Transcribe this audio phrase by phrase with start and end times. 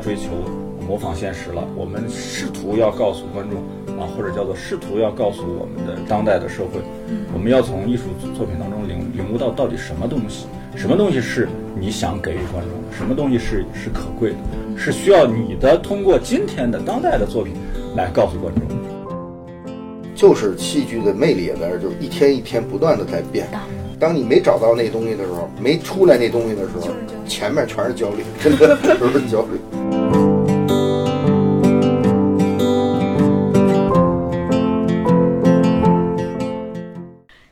[0.00, 0.30] 再追求
[0.88, 3.60] 模仿现实了，我们试图要告诉观众
[4.00, 6.80] 啊，或者叫做试图要告诉我们的当代的社会，
[7.34, 8.04] 我们要从艺术
[8.34, 11.46] 作品当中领领悟到到底什么东西，什么东西是
[11.78, 14.36] 你想给予观众的，什么东西是是可贵的，
[14.74, 17.52] 是需要你的通过今天的当代的作品
[17.94, 18.64] 来告诉观众。
[20.14, 23.46] 就是戏剧的魅力也在这儿，就是一天一天不断的在变。
[23.98, 26.88] 当你没找到那东西的时候，没出来那东西的时候，
[27.26, 29.60] 前面全是焦虑，真的 都是焦虑。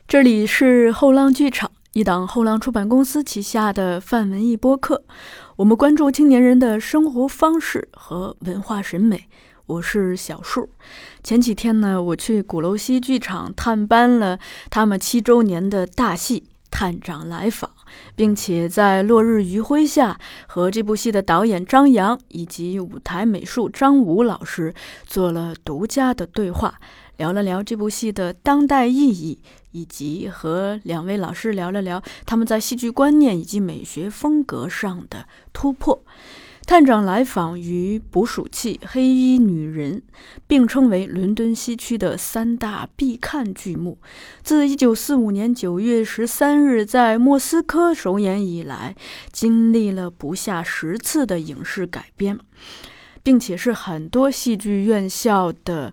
[0.09, 5.03] 这里是后浪剧场，一档后浪出版公司旗下的泛文艺播客。
[5.55, 9.25] 我们关注青年人的生活方式和文化审美。
[9.67, 10.67] 我是小树。
[11.23, 14.39] 前几天呢，我去鼓楼西剧场探班了
[14.71, 16.39] 他们七周年的大戏
[16.71, 17.69] 《探长来访》，
[18.15, 24.73] 并且在落日余晖下和这部戏的导演张扬以及舞台美术张武老师
[25.05, 26.79] 做了独家的对话，
[27.19, 29.39] 聊了聊这部戏的当代意义，
[29.71, 36.01] 以及和两位老师聊了聊他们在戏剧观念以及美学风格上的突破。
[36.65, 40.03] 探长来访与捕鼠器、黑衣女人
[40.47, 43.97] 并称为伦敦西区的三大必看剧目。
[44.41, 48.95] 自1945年9月13日在莫斯科首演以来，
[49.31, 52.39] 经历了不下十次的影视改编，
[53.23, 55.91] 并且是很多戏剧院校的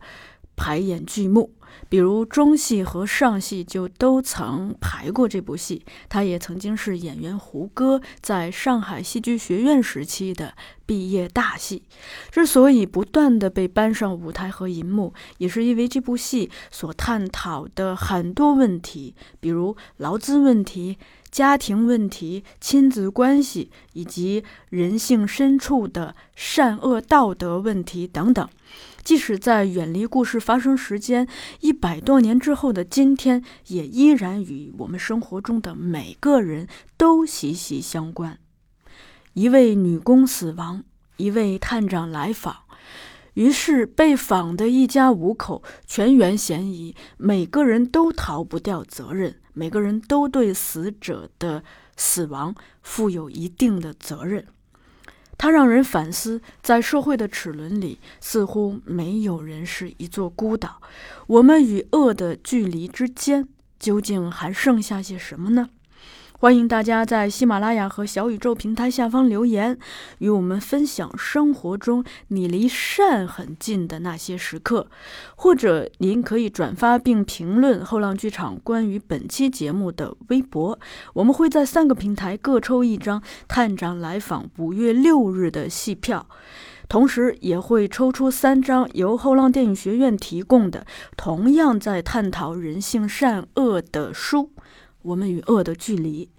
[0.56, 1.52] 排演剧目。
[1.90, 10.54] 比如中戏和上戏就都曾排过这部戏，他也曾经是演员胡歌在上海戏剧学院时期的
[10.86, 11.82] 毕业大戏。
[12.30, 20.96] 之所以不断的被搬上舞台和银幕，也是因为这部戏所探讨的很多问题，比如劳资问题、
[21.30, 28.48] 家庭问题、亲子关系以及人性深处的善恶道德问题等等。
[29.06, 31.28] 即使在远离故事发生时间
[31.61, 38.36] 一百多年之后的今天，也依然与我们生活中的每个人都息息相关。
[39.34, 40.83] 一位女工死亡，
[41.18, 42.56] 一位探长来访，
[43.34, 51.62] 于是被访的一家五口全员嫌疑，每个人都逃不掉责任，每个人都对死者的
[51.96, 54.48] 死亡负有一定的责任。
[55.39, 60.80] 它让人反思，在社会的齿轮里，似乎没有人是一座孤岛。
[61.27, 63.46] 我们与恶的距离之间，
[63.79, 65.69] 究竟还剩下些什么呢？
[66.39, 69.79] 欢迎大家在喜马拉雅和小宇宙平台下方留言，
[70.19, 74.86] 与我们分享生活中你离善很近的那些时刻，
[75.35, 80.79] 或者您可以转发并评论后浪剧场关于本期节目的微博。
[81.14, 86.29] 我们会在三个平台各抽一张探长来访五月六日的戏票，
[86.86, 90.85] 同时也会抽出三张由后浪电影学院提供的
[91.17, 94.51] 同样在探讨人性善恶的书。
[95.06, 96.30] 我们与恶的距离，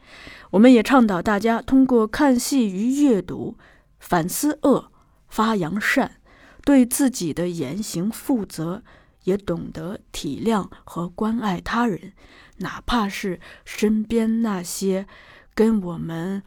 [0.52, 3.58] 我们也倡导大家通过看戏与阅读
[4.00, 4.92] 反思恶，
[5.30, 6.18] 发扬善，
[6.66, 8.84] 对自己的言行负责，
[9.24, 12.14] 也懂得体谅和关爱他人，
[12.58, 15.08] 哪怕是身边那些
[15.56, 16.44] 跟我们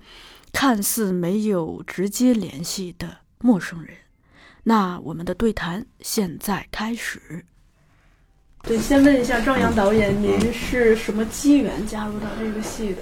[0.52, 3.96] 看似没有直接联系的陌生人。
[4.64, 7.46] 那我们的对谈现在开始。
[8.62, 12.96] 对，先问一下张扬导演，您是什么机缘加入到这个戏的？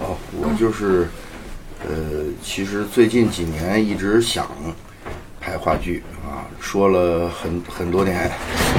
[0.00, 1.08] 哦，我就是，
[1.88, 4.50] 呃，其实最近几年一直想
[5.40, 8.30] 拍话剧啊，说了很很多年，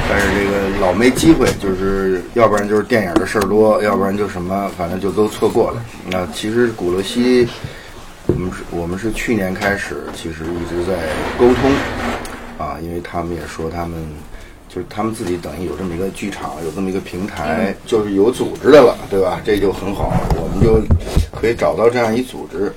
[0.09, 5.83] 但是这个老没机会，就是要不然就是电影的事儿多，要不然就什么，反正就都错过了。
[6.11, 7.47] 那其实古乐西，
[8.27, 10.93] 我们是我们是去年开始，其实一直在
[11.39, 11.71] 沟通
[12.59, 13.97] 啊，因为他们也说他们。
[14.69, 19.41] 就是他们自己等于有这么一个剧场，有这么一个平台，就是有组织的了，对吧？
[19.43, 20.79] 这就很好，我们就
[21.35, 22.71] 可以找到这样一组织，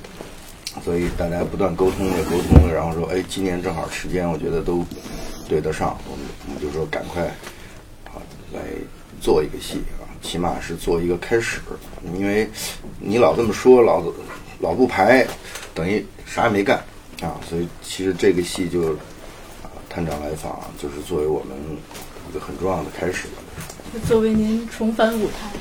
[0.83, 4.83] 所以大家不断沟通也沟通，然后说，哎，今年正好时间，我觉得都
[5.47, 7.23] 对得上，我们我们就说赶快
[8.05, 8.17] 啊
[8.51, 8.59] 来
[9.21, 11.59] 做一个戏啊，起码是做一个开始，
[12.17, 12.49] 因为
[12.99, 14.01] 你老这么说，老
[14.59, 15.23] 老不排，
[15.75, 16.83] 等于啥也没干
[17.21, 18.97] 啊，所以其实这个戏就。
[19.93, 21.55] 探长来访，就是作为我们
[22.29, 23.27] 一个很重要的开始。
[24.07, 25.51] 作为您重返舞台，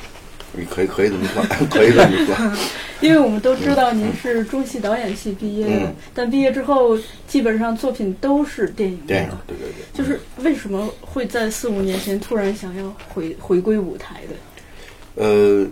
[0.52, 2.56] 你可以可以这么说，可以这么说。
[3.02, 6.96] 因为我们都知道您是中戏导演系毕业的，但毕业之后
[7.26, 8.99] 基本上作品都是电影。
[9.06, 9.84] 电影，对对对。
[9.93, 15.23] 就是为什么会在四五年前突然想要回回归舞台的？
[15.23, 15.67] 呃，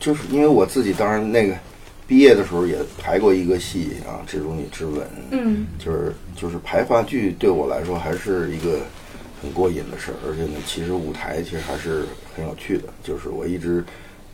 [0.00, 1.54] 就是因为我自己当然那个
[2.06, 8.80] 毕业的时候也排过一个戏啊，《蜘蛛女之吻》，嗯就是就是排话剧对我来说还是一个
[9.40, 12.04] 很过瘾的事儿，而且呢，其实舞台其实还是
[12.36, 12.84] 很有趣的。
[13.02, 13.84] 就是我一直，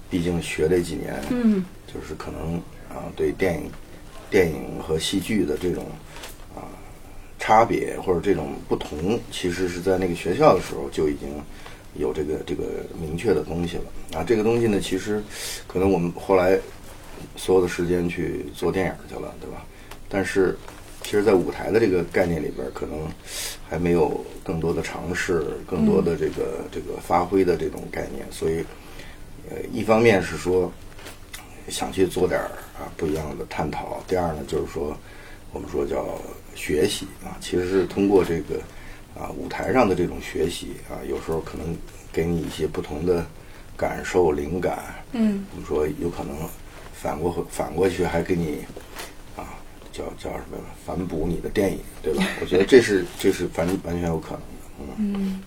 [0.09, 2.57] 毕竟学这几年，嗯就是可能
[2.89, 3.71] 啊，对电影、
[4.29, 5.87] 电影和戏剧的这种
[6.57, 6.67] 啊
[7.39, 11.29] 差别或者这种不同，其实是在那个学校的时候就已经
[11.95, 12.65] 有这个这个
[13.01, 14.19] 明确的东西了。
[14.19, 15.23] 啊，这个东西呢，其实
[15.69, 16.59] 可能我们后来
[17.37, 19.65] 所有的时间去做电影去了，对吧？
[20.09, 20.57] 但是
[21.03, 23.09] 其实，在舞台的这个概念里边，可能
[23.69, 28.65] 还没有更多的尝试，更多的这个、这个发挥的这种概念，所以。
[29.49, 30.71] 呃，一方面是说
[31.69, 34.97] 想去做点儿啊不一样的探讨，第二呢就是说
[35.53, 36.21] 我们说叫
[36.55, 38.61] 学习啊，其实是通过这个
[39.19, 41.75] 啊舞台上的这种学习啊，有时候可能
[42.13, 43.27] 给你一些不同的
[43.77, 44.95] 感受、灵感。
[45.13, 46.37] 嗯我们说有可能
[47.01, 48.59] 反过反过去还给你
[49.37, 49.59] 啊
[49.93, 52.25] 叫叫什么反哺你的电影，对吧？
[52.41, 54.95] 我觉得这是这是完完全有可能的。
[54.99, 55.43] 嗯，嗯。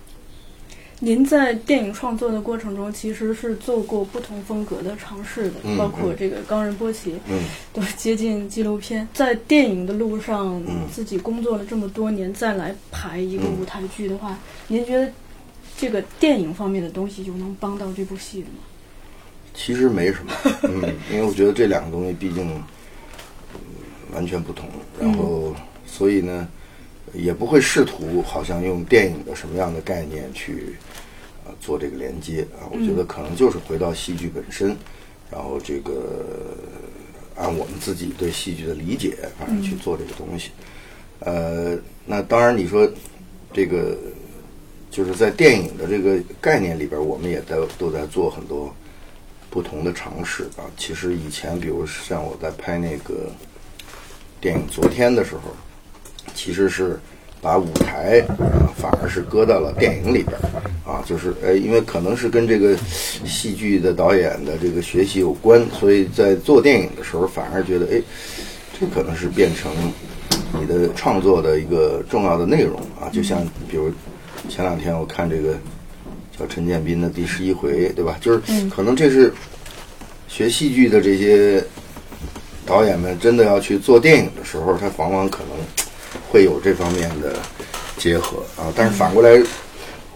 [1.00, 7.42] 您在电影创作的过程中，其实是做过不同风格的尝试的，嗯包括这个《冈仁波齐》，嗯
[7.72, 9.06] 都接近纪录片。
[9.12, 15.12] 在电影的路上，嗯自己工作了这么多年，再来排一个嗯舞台剧的话，您觉得
[15.76, 18.62] 这个电影方面的东西就能帮到这部戏了吗？
[19.54, 20.32] 其实没什么，
[20.68, 22.62] 嗯，因为我觉得这两个东西毕竟、嗯
[24.12, 24.68] 完全不同，
[25.00, 25.52] 然后、
[25.84, 26.46] 所以呢，
[27.14, 30.76] 也不会试图好像用电影的什么样的概念去
[31.44, 32.70] 呃做这个连接啊。
[32.70, 34.68] 我觉得可能就是回到戏剧本身，
[35.32, 36.56] 然后这个
[37.34, 40.52] 按我们自己对戏剧的理解，反正去做这个东西。
[41.18, 42.88] 呃，那当然你说
[43.52, 43.98] 这个
[44.92, 48.72] 就是在电影的这个概念里边，我们也在都在做很多
[49.54, 50.66] 不同的尝试啊。
[50.76, 53.30] 其实以前，比如像我在拍那个
[54.40, 55.54] 电影《昨天》的时候，
[56.34, 56.98] 其实是
[57.40, 62.76] 把舞台啊反而是搁到了电影里边儿啊，就是呃，因为可能是跟这个
[63.24, 68.02] 戏剧的导演的这个学习有关，所以在做电影的时候，反而觉得哎，
[68.76, 69.70] 这可能是变成
[70.58, 73.08] 你的创作的一个重要的内容啊。
[73.12, 73.92] 就像比如
[74.48, 75.56] 前两天我看这个
[76.38, 78.16] 叫陈建斌的第十一回，对吧？
[78.20, 79.32] 就是可能这是
[80.28, 81.62] 学戏剧的这些
[82.66, 85.56] 导演们真的要去做电影的时候，他往往可能
[86.28, 87.36] 会有这方面的
[87.96, 88.72] 结合啊。
[88.74, 89.42] 但是反过来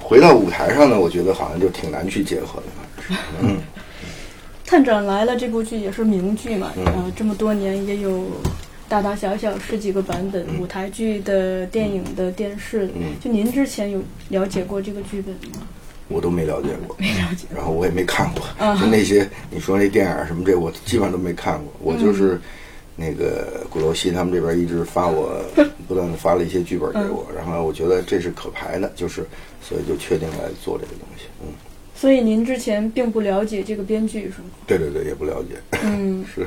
[0.00, 3.58] 回到舞台上呢，我觉得好像就挺难去结合的， 嗯。
[4.66, 8.26] 探长来了这部剧也是名剧嘛，嗯呃，这么多年也有
[8.86, 12.86] 大大小小十几个版本，舞台剧的、电影的、电视
[13.18, 15.66] 就您之前有了解过这个剧本吗？
[16.08, 17.46] 我都没了解过，没了解。
[17.54, 21.72] 然后我也没看过，啊就那些你说那电影什么这，我基本上都没看过。
[21.80, 22.40] 我就是
[22.96, 25.40] 那个鼓楼西他们这边一直发我，
[25.86, 29.24] 不断的发了一些剧本给我，然后我觉得这是可排的，就是
[29.62, 31.24] 所以就确定来做这个东西。
[31.42, 31.52] 嗯，
[31.94, 34.48] 所以您之前并不了解这个编剧是吗？
[34.66, 36.46] 对对对，也不了解，嗯， 是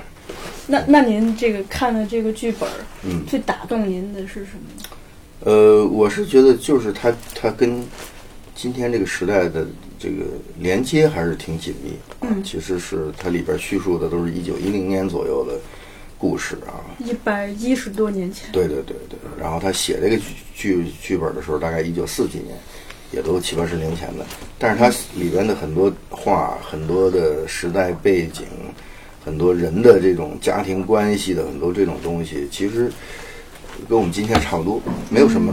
[0.67, 2.69] 那那您这个看了这个剧本，
[3.03, 4.83] 嗯最打动您的是什么呢？
[5.43, 7.83] 呃，我是觉得就是他他跟
[8.61, 9.65] 今天这个时代的
[9.97, 10.23] 这个
[10.59, 12.29] 连接还是挺紧密啊。
[12.29, 15.59] 嗯其实是它里边叙述的都是一九一零年左右的
[16.15, 16.77] 故事啊。
[16.99, 22.55] 一百一十多年前，对对对对，然后他写这个剧剧剧本的时候，大概一九四几年，
[23.11, 24.23] 也都七八十年前的。
[24.59, 24.89] 但是它
[25.19, 28.45] 里边的很多话、很多的时代背景、
[29.25, 32.91] 很多人的这种家庭关系的很多这种东西，其实
[33.89, 35.51] 跟我们今天差不多，没有什么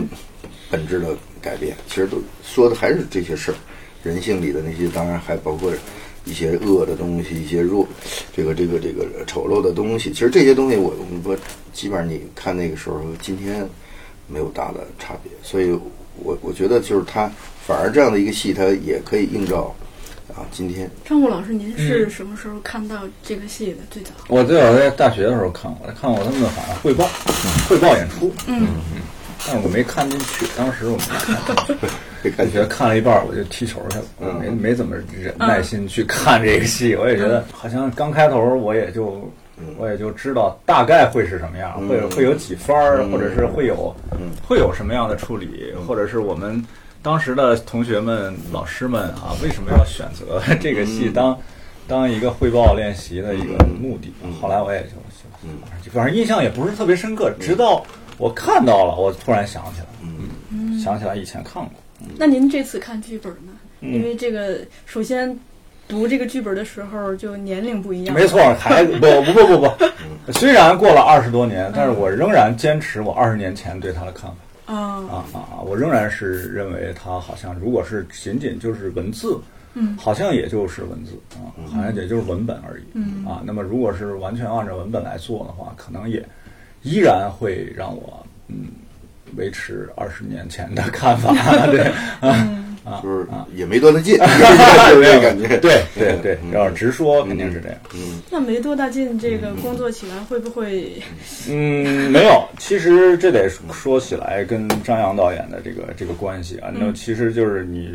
[0.70, 1.76] 本质的改变。
[1.88, 3.54] 其实都说的还是这些事儿，
[4.02, 5.72] 人性里的那些，当然还包括
[6.24, 7.86] 一些恶的东西，一些弱，
[8.36, 10.10] 这个这个这个丑陋的东西。
[10.10, 11.36] 其实这些东西我我们说，
[11.72, 13.66] 基本上你看那个时候和今天
[14.26, 15.32] 没有大的差别。
[15.42, 15.72] 所以
[16.22, 17.30] 我我觉得就是它
[17.66, 19.74] 反而这样的一个戏，它也可以映照
[20.28, 20.90] 啊今天。
[21.04, 23.78] 张武老师，您是什么时候看到这个戏的？
[23.90, 24.10] 最早？
[24.28, 27.08] 我最早在大学的时候看过，看过他们好像汇报，
[27.68, 29.02] 汇报演出，嗯嗯
[29.46, 31.76] 但是我没看进去，当时我没看进
[32.22, 32.30] 去。
[32.36, 36.96] 感觉看了一半儿我就踢球去了，我没没怎么忍耐心去看这个戏。
[36.96, 39.30] 我也觉得好像刚开头我也就
[39.76, 43.94] 我也就知道大概会是什么样，会会有几番儿，或者是会有
[44.46, 46.62] 会有什么样的处理，或者是我们
[47.02, 51.38] 当时的同学们、老师们啊，为什么要选择这个戏当
[51.86, 54.12] 当一个汇报练习的一个目的？
[54.42, 54.88] 后来我也就
[55.84, 57.86] 就反正印象也不是特别深刻，直到
[58.18, 61.72] 我看到了，我突然想起来，嗯，想起来以前看过。
[62.16, 63.52] 那您这次看剧本呢？
[63.80, 65.38] 嗯因为这个，首先
[65.86, 68.14] 读这个剧本的时候就年龄不一样。
[68.14, 69.58] 没错，还不不不不
[70.26, 74.36] 不， 虽然过了二十多年，但是我仍然坚持我二十年前对他的看法。
[74.66, 75.62] 啊啊啊啊！
[75.64, 79.40] 我仍然是认为他好像，如果是仅仅就是文字，
[79.72, 83.40] 嗯，好像也就是文字啊，好像也就是文本而已，嗯啊。
[83.46, 86.22] 那么如果是完全按照文本来做的话，可能也
[86.82, 88.66] 依然会让我嗯
[89.36, 91.32] 维持二十年前的看法，
[91.68, 91.80] 对
[92.20, 92.54] 啊
[92.84, 94.22] 啊，就是啊，也没多大劲，有
[95.02, 95.58] 这个感觉。
[95.58, 97.76] 对对对，嗯要是直说肯定是这样。
[97.94, 100.92] 嗯那没多大劲，这个工作起来会不会？
[101.50, 102.42] 嗯，没有。
[102.58, 107.90] 其实这得说起来跟张扬导演的这个这个关系啊，那其实就是你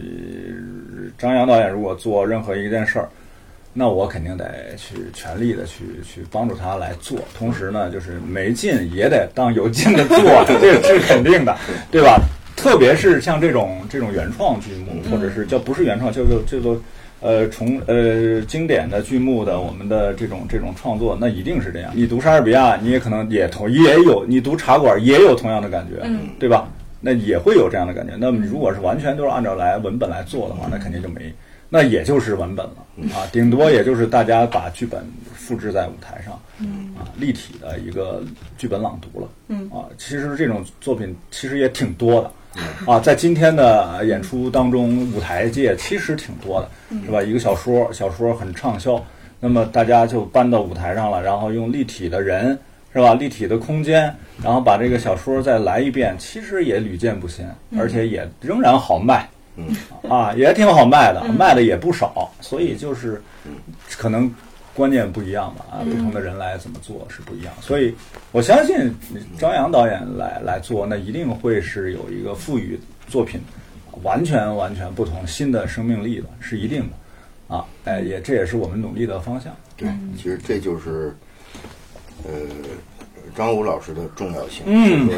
[1.18, 3.10] 张扬导演如果做任何一件事儿，
[3.74, 7.18] 那我肯定得去全力的去去帮助他来做。
[7.38, 10.18] 同时呢，就是没劲也得当有劲的做，
[10.62, 11.58] 这是肯定的，
[11.92, 12.22] 对吧？
[12.56, 16.80] 特别是像这种这种原创剧目，或者是叫不是原创，叫做叫做
[17.20, 21.92] 呃重呃经典的剧目的我们的这种这种创作，那一定是这样。
[21.96, 26.68] 你读莎士比亚，你也可能也同也有你读茶馆也有同样的感觉，嗯对吧？
[27.02, 28.14] 那也会有这样的感觉。
[28.18, 31.34] 那么如果是完全都是按照来文本来做的话，那肯定就没，
[31.74, 35.04] 那也就是文本了啊，顶多也就是大家把剧本
[35.34, 36.34] 复制在舞台上，
[36.96, 38.24] 啊，立体的一个
[38.60, 42.32] 剧本朗读了，嗯啊，其实这种作品其实也挺多的。
[42.86, 46.70] 啊，在今天的演出当中，舞台界其实挺多的，
[47.04, 47.24] 是吧？
[47.24, 49.04] 一个小说，小说很畅销，
[49.40, 52.56] 那么大家就搬到舞台上了，然后用立体的人，
[52.94, 53.16] 是吧？
[53.16, 59.76] 立体的空间，然后把这个小说再来一遍，其实也屡见不鲜，而且也仍然好卖，嗯。
[60.10, 63.22] 啊，也挺好卖的，卖的也不少，所以就是
[63.98, 64.34] 可能
[64.74, 67.94] 观念不一样吧，啊，不同的人来怎么做是不一样，所以
[68.32, 68.94] 我相信
[69.38, 73.40] 张扬导演来来做，那一定会是有一个赋予作品
[74.02, 76.82] 完全完全不同新的生命力的，是一定
[77.48, 79.56] 的，啊，哎，也这也是我们努力的方向。
[79.78, 81.16] 对，其实这就是
[82.26, 82.32] 呃
[83.36, 84.64] 张武老师的重要性。
[84.66, 85.10] 嗯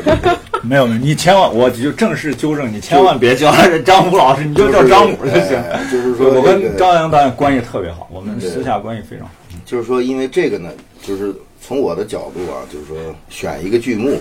[0.68, 5.56] 没有，没有，你千万我就正式纠正你，千万别叫他张武老师，你就叫张武就行。
[5.72, 9.34] 哎就是说我跟张扬导演关系特别好，我们私下关系非常好。
[9.66, 10.70] 就是说，因为这个呢，
[11.02, 12.98] 就是从我的角度啊，就是说
[13.30, 14.20] 选一个剧目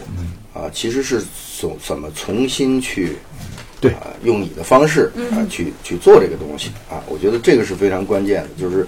[0.52, 1.22] 啊，其实是
[1.60, 3.16] 怎怎么重新去
[3.80, 8.86] 对啊，用你的方式啊去去做这个东西啊，我觉得这个是非常关键的，就是。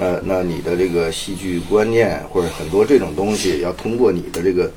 [0.00, 4.70] 那那你的这个戏剧观念或者很多这种东西，要通过你的这个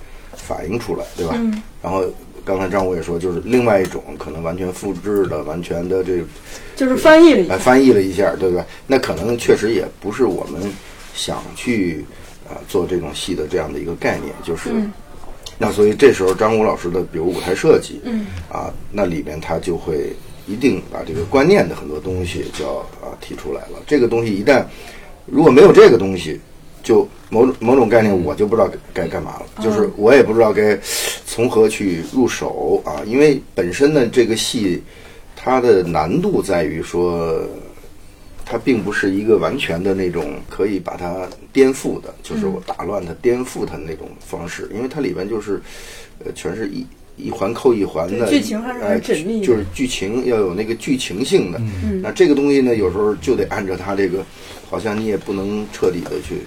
[0.56, 1.34] 反映出来，对吧？
[1.38, 2.04] 嗯然后
[2.44, 6.20] 刚才张武也说，就是另外一种可能完全复制的、完全的这
[6.76, 7.54] 就是翻译了一下。
[7.54, 8.64] 来翻译了一下，对不对？
[8.88, 10.62] 那可能确实也不是我们
[11.14, 12.06] 想去
[12.48, 14.70] 啊、呃做这种戏的这样的一个概念，就是。
[14.72, 14.92] 嗯
[15.64, 20.12] 那所以这时候张武老师的，比如舞台设计，嗯啊，那里面他就会
[20.48, 23.78] 一定把这个观念的很多东西就要啊提出来了。
[23.86, 24.64] 这个东西一旦
[25.28, 26.42] 如果没有这个东西，
[26.84, 30.78] 就某种某种概念，我就不知道该该干嘛了，就是我也不知道该
[31.26, 34.82] 从何去入手啊，因为本身呢这个戏
[35.36, 37.42] 它的难度在于说。
[38.44, 45.62] 它并不是一个完全的那种可以把它颠覆的，就是我打乱它、颠覆它的那种方式，因为它里边就是，
[46.20, 46.86] 呃，全是一
[47.16, 49.48] 一环扣一环的，剧情还是很哎缜密的。
[49.48, 51.62] 就是剧情要有那个剧情性的。
[51.82, 52.02] 嗯。
[52.02, 54.22] 那这个东西呢，有时候就得按照它这个，
[54.70, 56.42] 好像你也不能彻底的去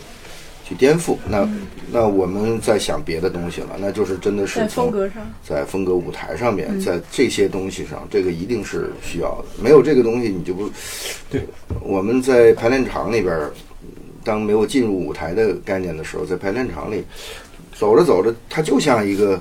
[0.64, 1.16] 去颠覆。
[1.28, 1.60] 那、嗯
[1.92, 9.62] 那我们在想别的东西了，那就是真的是在从风格上，在风格舞台上嗯面，在这些东西上，这个一定是需要的。
[9.62, 10.68] 没有这个东西，你就不
[11.30, 11.46] 对。
[11.82, 13.52] 我们在排练场里边儿，
[14.24, 17.04] 当没有进入舞台的概念的时候，在排练场里
[17.76, 19.40] 走着走着，它就像一个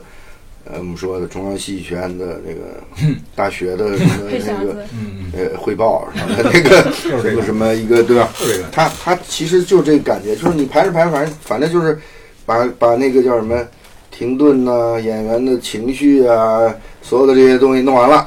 [0.65, 2.82] 呃，我们说的中央戏剧学院的那个
[3.36, 4.86] 大学的什么那个
[5.36, 8.29] 呃汇报什么的那 个什么什么一个对吧？
[8.72, 12.00] 他他其实就这个感觉，就是你排着排着，反正反正就是
[12.46, 13.62] 把把那个叫什么
[14.10, 18.25] 停顿呐、演员的情绪啊，所有的这些东西弄完了，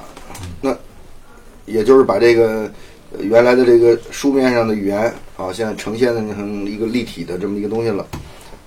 [0.60, 0.76] 那
[1.64, 2.70] 也就是把这个
[3.16, 8.06] 呃原来的这个书面上的语言啊，现在呈现成一个立体的这么一个东西了。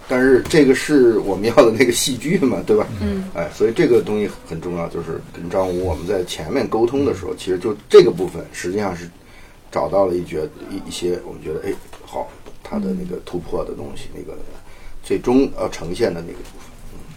[0.09, 2.87] 但是这个是我们要的那个戏剧嘛， 对吧？
[2.99, 9.07] 嗯，哎，所以这个东西很重要，就是跟张武我们在前面沟通的时候，其实就这个部分实际上是
[9.71, 11.71] 找到了一觉一一些我们觉得哎
[12.03, 12.27] 好，
[12.63, 14.35] 他的那个突破的东西，那个
[15.03, 16.67] 最终要呈现的那个部分。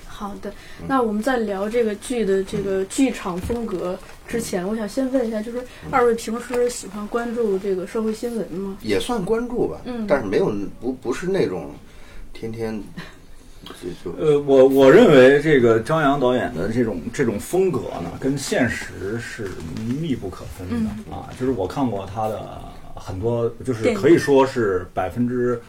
[0.07, 0.53] 好的。
[0.87, 5.59] 那我们在聊这个剧的这个剧场风格之前，我想先问一下，就是
[5.91, 8.77] 二位平时喜欢关注这个社会新闻吗？
[8.83, 11.71] 也算关注吧，嗯但是没有不不是那种
[12.33, 12.83] 天天
[14.19, 19.51] 呃，我我认为这个张扬导演的这种这种风格呢，跟现实是
[20.01, 21.31] 密不可分的、啊。
[21.39, 22.61] 就是我看过他的
[22.95, 25.61] 很多，就是可以说是百分之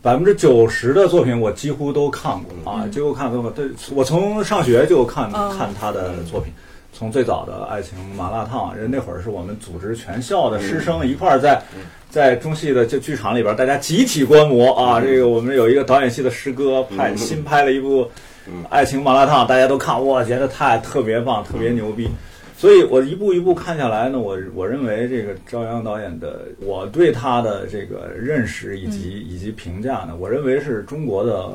[0.00, 3.50] 百分之九十的作品我几乎都看过啊，几乎看过。
[3.50, 6.52] 对，我从上学就看哦看他的作品。
[6.96, 11.60] 从最早的《爱情麻辣烫》，人那会儿是我们组织全校的师生一块儿在，
[12.14, 15.00] 在中戏的这剧场里边，大家集体观摩啊。
[15.00, 18.04] 这个我们有一个导演系的师哥拍新拍了一部
[18.70, 22.08] 《爱情麻辣烫》，大家都看，哇，觉得太特别棒，特别牛逼。
[22.56, 31.50] 所以我一步一步看下来呢，我我认为这个朝阳导演的，我对他的这个认识以及、以及评价呢，我认为是中国的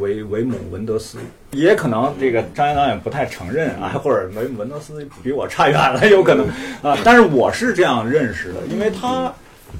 [0.00, 1.18] 维维姆文德斯，
[1.52, 6.44] 也可能这个张扬导演不太承认啊，或者维姆文德斯比我差远了，有可能
[6.82, 9.32] 啊，但是我是这样认识的，因为他。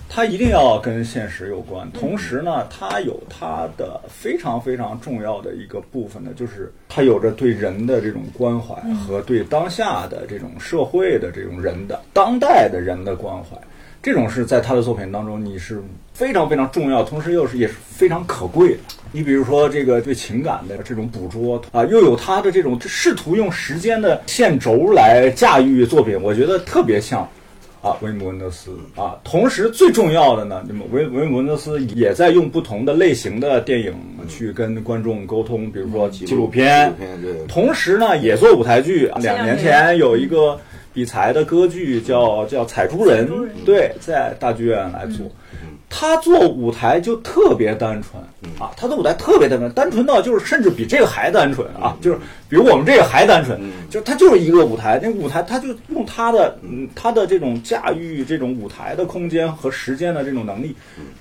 [0.09, 13.57] 它一定要跟现实有关，同时呢，它有它的非常非常重要的一个部分呢，就是它有着对人的这种关怀和对当下的这种社会的这种人的当代的人的关怀，
[14.03, 15.83] 这种是在他的作品当中你是
[16.13, 18.81] 非常非常重要，同时又是也是非常可贵的。
[19.13, 27.29] 你比如说这个对情感的这种捕捉啊，又有他的这种试图用时间的线轴来驾驭作品，我觉得特别像。
[27.83, 33.95] 啊，维姆文德斯啊，同时最重要的呢，那么维维姆文德斯也在用不同的类型的电影
[34.29, 39.11] 去跟观众沟通，比如说纪录片，对同时呢也做舞台剧。
[39.21, 40.61] 两年前有一个
[40.93, 45.27] 比才的歌剧叫叫《采珠人采珠人》，对，在大剧院来做。
[45.91, 48.23] 他做舞台就特别单纯
[48.59, 52.17] 啊，他的舞台特别单纯，单纯到就是甚至比这个还单纯啊，就是
[52.49, 56.89] 比如我们这个还单纯，就他就是一个舞台，那舞台他就用他的嗯。
[56.95, 60.77] 他的这种驾驭这种舞台的空间和时间的这种能力，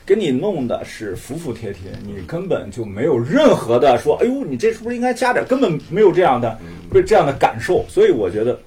[0.06, 5.46] 给你弄的是服服帖帖，你根本就没有任何的说，哎呦，你这是不是应该加点？
[5.46, 6.58] 根本没有这样的
[6.90, 8.60] 不是这样的感受，所以我觉得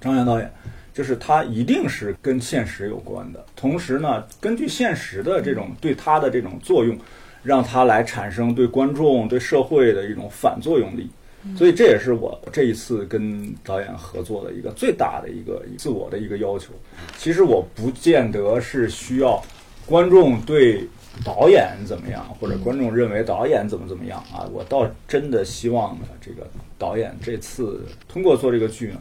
[0.00, 0.52] 张元导演。
[0.98, 6.98] 就是它一定是跟现实有关的，同时呢，根据现实的这种对它的这种作用，
[7.44, 11.08] 让它来产生对观众、对社会的一种反作用力。
[11.56, 16.72] 所以这也是我这一次跟导演合作的一个最大的一个自我的一个要求。
[17.16, 19.40] 其实我不见得是需要
[19.86, 20.84] 观众对
[21.24, 26.44] 导演怎么样，或者观众认为导演怎么怎么样啊，我倒真的希望呢，这个
[26.76, 29.00] 导演这次通过做这个剧呢。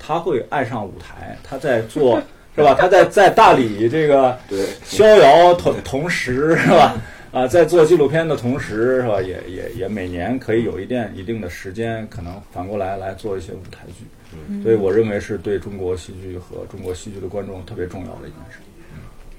[0.00, 2.20] 他会爱上舞台，他在做
[2.56, 2.74] 是吧？
[2.74, 6.96] 他在在大理这个对逍遥同同时是吧？
[7.32, 9.20] 啊，在做纪录片的同时是吧？
[9.22, 14.04] 也也也每年可以有一定一定的时间，可能反过来来做一些舞台剧。
[14.62, 18.58] 所以我认为是对中国戏剧和中国戏剧的观众特别重要的一件事。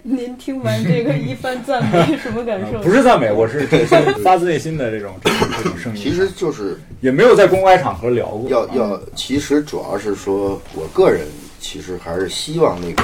[0.04, 2.80] 您听完这个一番赞美， 什么感受？
[2.80, 3.68] 不是赞美，我是
[4.24, 6.02] 发自内心的这种这种这种声音。
[6.02, 8.50] 其实就是也没有在公开场合聊过。
[8.50, 11.28] 要要，其实主要是说我个人
[11.60, 13.04] 其实还是希望那个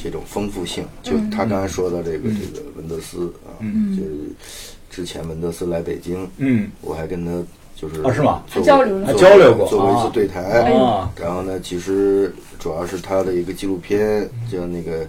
[0.00, 0.86] 这种丰富性。
[1.02, 3.58] 就他刚才说的这个这个文德斯啊，
[3.96, 4.10] 就是
[4.88, 7.32] 之前文德斯来北京，嗯，我还跟他
[7.74, 15.04] 就是啊是吗交流了交流过做过一次啊对台啊然后呢，其实主要是他的一个纪录片叫那个。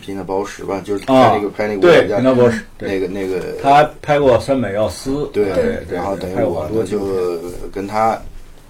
[0.00, 8.20] 皮纳包石吧，就是拍啊那个、拍那个对国家皮纳包什那个那个他拍过《三美药司》，对对，然后等于我呢好多纪录片就跟他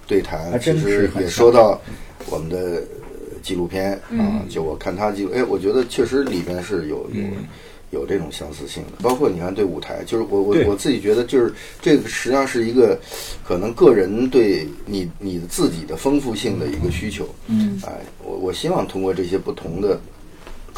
[0.06, 1.80] 对谈其实也说到
[2.28, 4.18] 我们的呃纪录片嗯。
[4.20, 7.46] 啊，就我看他纪录，哎，我觉得确实里边是有有嗯。
[7.92, 12.96] 有这种相似性的，包括你看对舞台，就是我我我自己觉得就是这个实际上是一个
[13.44, 19.98] 可能个人对你你自己的丰富性的一个需求，嗯，哎，我我希望通过这些不同的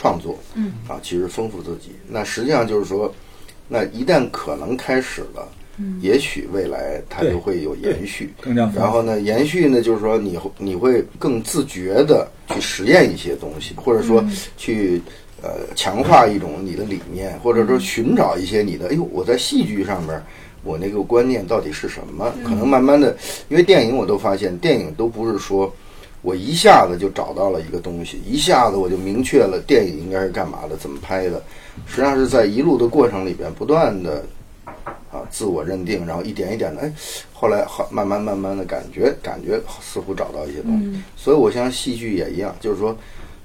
[0.02, 1.92] 创作，嗯啊，其实丰富自己。
[2.08, 3.14] 那实际上就是说，
[3.68, 8.34] 那一旦可能开始了，嗯，也许未来它就会有延续。
[8.40, 14.24] 更加然后呢，延续呢，就是说你会你会更自觉的去实验一些东西，或者说
[14.56, 15.00] 去
[15.40, 20.20] 呃强化一种你的理念，或者说寻找一些你的，哎呦，我在戏剧上面。
[20.64, 22.32] 我那个观念到底是什么？
[22.44, 23.16] 可能慢慢的，
[23.48, 25.74] 因为电影我都发现，电影都不是说
[26.22, 31.42] 我一下子就找到了一个东西，一下子我就明确了电影应该是干嘛的，怎么拍的。
[31.86, 34.24] 实际上是在一路的过程里边，不断的
[35.10, 36.92] 啊自我认定，然后一点一点的，哎，
[37.32, 41.02] 后来好慢慢慢慢的感觉感觉似乎找到一些东西。
[41.16, 42.96] 所以我像戏剧也一样，就是说，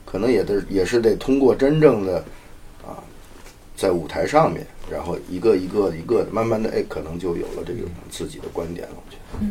[0.05, 2.23] 可能也得也是得通过真正的啊，
[3.77, 8.95] 在舞台上面，然后一个一个一个的，慢慢的，哎，可能就有了这个自己的观点了。
[8.95, 9.45] 我觉得。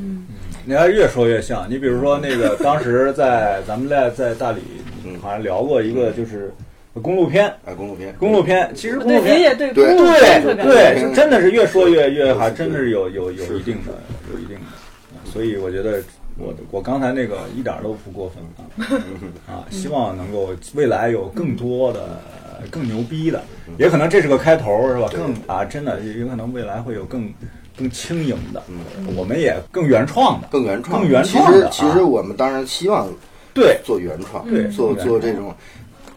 [0.66, 1.64] 你还越说越像。
[1.70, 4.60] 你比如说那个，当时在咱们在在大理
[5.22, 6.52] 好像聊过一个，就是
[7.00, 7.46] 公路片。
[7.64, 13.92] 哎，公路片，公路片其实公，路片也对对对对，真的是越说越越还真的是有有有一定的
[14.32, 16.02] 有一定的，所以我觉得
[16.36, 18.98] 我我刚才那个一点都不过分啊
[19.46, 19.64] 啊！
[19.70, 22.20] 希望能够未来有更多的、
[22.70, 23.42] 更牛逼的，
[23.78, 25.08] 也可能这是个开头，是吧？
[25.12, 27.32] 更啊，真的有可能未来会有更
[27.76, 28.62] 更轻盈的，
[29.16, 31.82] 我们也更原创的，更原创，更原其创的其。
[31.82, 33.08] 实其实我们当然希望
[33.52, 33.80] 对。
[33.84, 34.68] 做原创，对。
[34.68, 35.54] 做做这种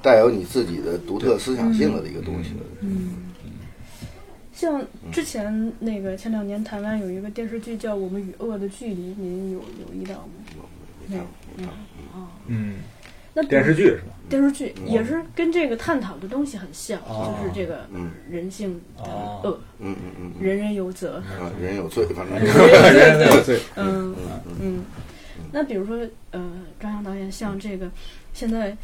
[0.01, 2.51] 带有你自己的独特思想性的一个东西。
[2.81, 3.25] 嗯。
[4.53, 10.65] 像之前那个前两年台湾有一个电视剧叫《我们与恶的距离》，您有留意到吗？
[11.07, 11.23] 没有，
[11.55, 11.69] 没有
[12.13, 12.27] 啊。
[12.47, 12.75] 嗯，
[13.33, 14.13] 那电视剧是吧？
[14.29, 21.17] 电视剧也是跟这个探讨的东西很像，哦就是这个嗯人性的哦恶，嗯嗯嗯人人有责。
[21.17, 22.37] 啊，人有罪，反正
[22.93, 23.59] 人人有罪。
[23.75, 24.15] 嗯
[24.61, 24.83] 嗯。
[25.51, 25.97] 那比如说，
[26.31, 27.89] 呃，张扬导演像这个，
[28.33, 28.75] 现在，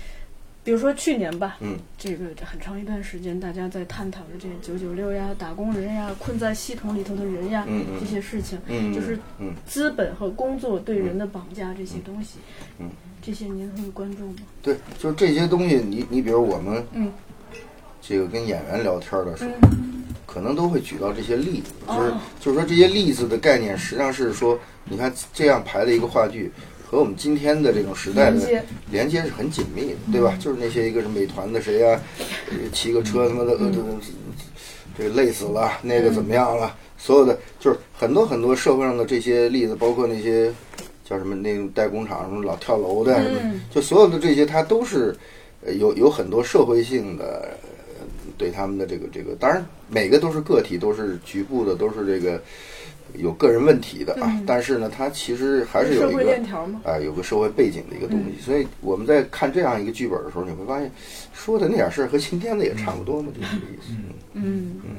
[0.66, 1.78] 比如说去年吧，嗯。
[1.96, 7.66] 这个很长一段时间，大家在探讨的这九九六呀、打工人呀、困在系统里头的人呀，
[8.00, 9.54] 这些事情，嗯就是嗯。
[9.68, 12.40] 资本和工作对人的绑架这些东西，
[12.80, 12.90] 嗯，
[13.22, 14.38] 这些您会关注吗？
[14.64, 17.12] 对，就是这些东西，你你比如我们嗯。
[18.02, 20.04] 这个跟演员聊天的时候，嗯。
[20.26, 22.20] 可能都会举到这些例子，就是哦。
[22.40, 26.52] 就是说这些例子的概念，实际上是说，你看这样排的一个话剧，
[26.96, 30.38] 和我们今天的这种时代的连接连接是很紧密的，对吧？
[30.40, 32.00] 就是那些一个是美团的谁呀、
[32.50, 36.74] 呃骑个车他妈的呃这这累死了，那个怎么样了？
[36.98, 40.50] 所有的就是很多很多社会上的这些例子，包括那些
[41.04, 45.14] 叫什么那种代工厂什么老跳楼的，什么嗯就所有的这些，它都是
[45.66, 47.50] 呃有有很多社会性的。
[47.60, 48.06] 呃
[48.38, 52.42] 对他们的这个这个，当然每个都是个体，都是局部的，都是这个
[53.20, 54.24] 有个人问题的啊。
[54.26, 56.82] 嗯但是呢，它其实还是有一个链条嘛。
[56.84, 58.46] 啊、有个社会背景的一个东嗯西。
[58.46, 60.92] 所以我们在看这样一个剧本的时候，你会发现
[61.34, 63.94] 说的那点事儿和今天的也差不多嘛，就是这个意思。
[64.34, 64.96] 嗯嗯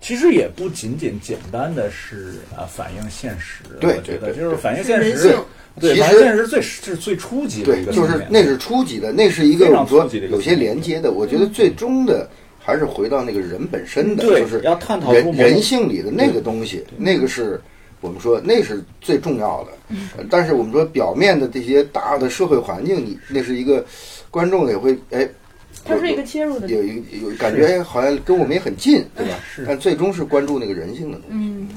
[0.00, 5.38] 其实也不仅仅简单的是啊反映现实，对对对就是反映现实性，
[5.78, 11.12] 对，其实反映现实是最是最初级的就是那是初级的，那是一个非常我们说初级的一个有些连接的。
[11.12, 12.28] 我觉得最终的
[12.64, 17.60] 还是回到那个人本身的，就是要探讨人人性里的那个东西，那个是
[18.00, 19.96] 我们说那是最重要的。
[20.16, 23.84] 呃但是我们说表面的这些大的社会环境，你那是一个
[24.30, 25.28] 观众也会哎。
[25.84, 26.80] 它是一个切入的有。
[26.80, 29.34] 有有感觉，哎好像跟我们也很近，对吧？
[29.52, 31.30] 是但最终是关注那个人性的东西。
[31.30, 31.68] 嗯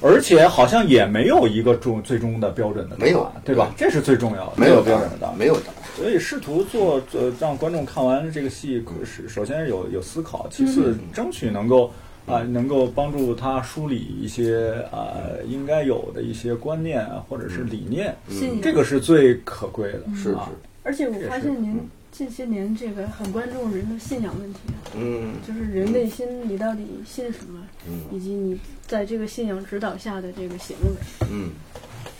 [0.00, 3.72] 而且好像也没有一个终最终的标准的答案没有对吧？
[3.76, 5.83] 这是最重要的，没有标准的答案，没有答案。
[5.96, 11.90] 所以试图做呃让观众看完这个戏，是首先有有思考，其次争取能够
[12.26, 18.60] 啊、能够帮助他梳理一些啊、应该有的一些观念啊或者是理念，信仰。
[18.62, 20.48] 这个是最可贵的，是啊。
[20.50, 24.60] 是，而且我发现您嗯近些年这个很关注人的信仰问题，
[24.96, 25.34] 嗯。
[25.46, 28.00] 就是人内心你到底信什么，嗯。
[28.10, 31.26] 以及你在这个信仰指导下的这个行为。
[31.30, 31.50] 嗯，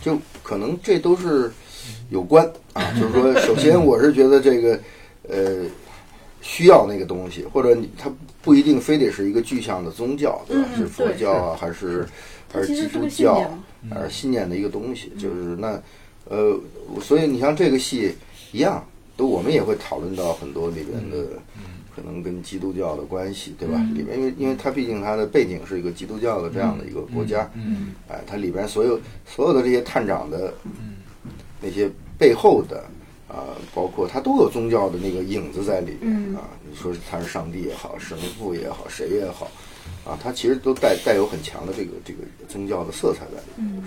[0.02, 1.50] 就可能这都是
[2.10, 2.90] 有关啊。
[2.98, 4.80] 就是说， 首先我是觉得这个
[5.28, 5.64] 呃
[6.40, 8.10] 需要那个东西，或者你它
[8.42, 10.68] 不一定非得是一个具象的宗教，对吧？
[10.72, 12.06] 嗯是佛教啊，还是
[12.52, 13.50] 还是基督教
[13.90, 15.12] 还是信念的一个东西。
[15.18, 15.80] 就是那
[16.28, 16.58] 呃，
[17.02, 18.14] 所以你像这个戏
[18.52, 18.84] 一样，
[19.16, 21.26] 都我们也会讨论到很多里边的。
[21.96, 23.78] 可能跟基督教的关系，对吧？
[23.94, 30.52] 里面因为因为它毕竟它的背景是一个基督教的这样的一个国家，嗯哎，它里边所有所有的这些探长的
[31.64, 32.84] 那些背后的
[33.26, 36.50] 啊、包括它都有宗教的那个影子在里面、嗯啊。
[36.68, 39.50] 你说他是上帝也好，神父也好，谁也好，
[40.04, 43.82] 啊，它其实都带带有很强的这个这个宗教的色彩在里面。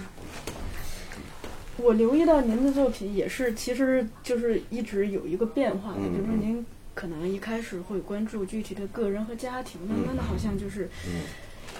[1.78, 11.22] 我留意到您的作品也是，其实就是一直有一个变化的，嗯比如说您可能一开始会关注具体的个人和家庭，慢慢的好像就是，嗯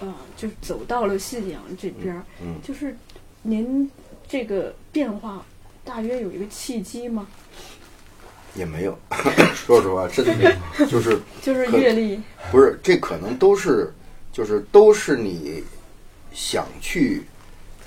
[0.02, 2.24] 呃，就走到了信仰这边儿。
[2.42, 2.96] 嗯就是
[3.42, 3.90] 您
[4.28, 5.44] 这个变化
[5.88, 7.26] 大约有一个契机吗？
[8.56, 8.98] 也没有，
[9.56, 10.44] 说实话，真的没
[10.80, 12.20] 有，就是 就是阅历，
[12.52, 13.94] 不是，这可能都是，
[14.34, 15.64] 就是都是你
[16.34, 17.24] 想去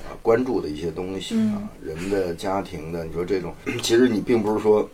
[0.05, 4.89] 啊关注的一些东西啊，人的家庭的，你说这种， 其实你并不是说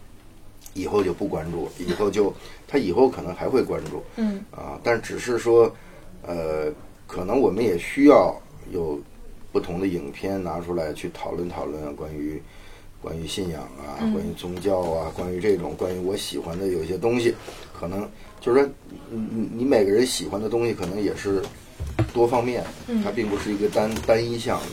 [0.74, 2.34] 以后就不关注，以后就
[2.66, 4.02] 他以后可能还会关注。
[4.16, 4.42] 嗯。
[4.50, 5.70] 啊，但只是说，
[6.22, 6.72] 呃，
[7.06, 8.34] 可能我们也需要
[8.72, 8.98] 有
[9.52, 12.42] 不同的影片拿出来去讨论讨论啊关于。
[13.06, 17.32] 关于信仰啊，关于宗教啊，关于这种关于我喜欢的有些东西，
[17.72, 18.00] 可能
[18.40, 18.68] 就是说，
[19.08, 21.40] 你你你每个人喜欢的东西可能也是
[22.12, 22.64] 多方面，
[23.04, 24.66] 它并不是一个单单一项的，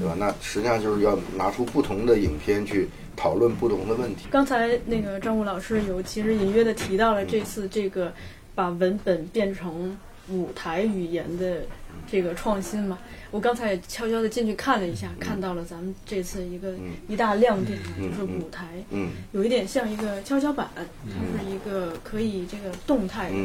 [0.00, 0.16] 对吧？
[0.18, 4.28] 那实际上就是要拿出不同的影片去讨论不同的问题。
[4.30, 8.10] 刚才那个张武老师有其实隐约的提到了这次这个
[8.54, 9.94] 把文本变成
[10.30, 11.58] 舞台语言的
[12.06, 12.98] 这个创新嘛。
[13.30, 16.74] 我刚才也悄悄的进去看了一下，看到了咱们这次一个
[17.08, 23.36] 一大亮点，就是舞台，嗯，有一点像一个跷跷板，它是一个可以这个动态的。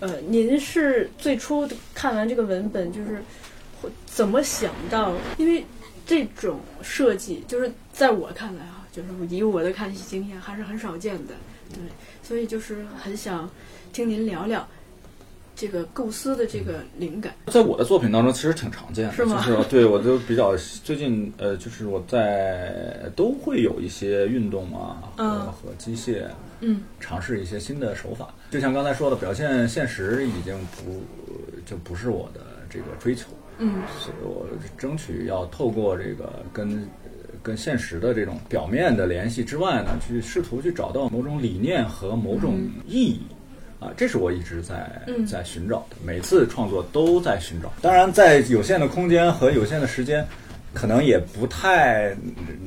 [0.00, 3.22] 呃，您是最初看完这个文本，就是
[4.06, 5.14] 怎么想到？
[5.36, 5.64] 因为
[6.04, 11.34] 这种设计，就是在我看来啊，就是以我的看戏经验，还是很少见的，
[11.68, 11.78] 对，
[12.24, 13.48] 所以就是很想
[13.92, 14.66] 听您聊聊。
[15.60, 19.44] 这个构思的这个灵感，在我的作品当中其实挺常见的，是吗？
[19.46, 26.22] 就是对我就比较最近呃，就是我在都会有一些运动啊和和机械，
[26.60, 28.32] 嗯，尝试一些新的手法。
[28.50, 31.02] 就像刚才说的，表现现实已经不
[31.66, 33.26] 就不是我的这个追求，
[33.58, 34.46] 嗯，所以我
[34.78, 36.88] 争取要透过这个跟
[37.42, 43.20] 跟现实的这种表面的联系之外呢，去试图去找到某种理念和某种意义。
[43.80, 47.72] 啊，这是我一直在在寻找的，每次创作都在寻找。
[47.80, 50.22] 当然，在有限的空间和有限的时间，
[50.74, 52.14] 可能也不太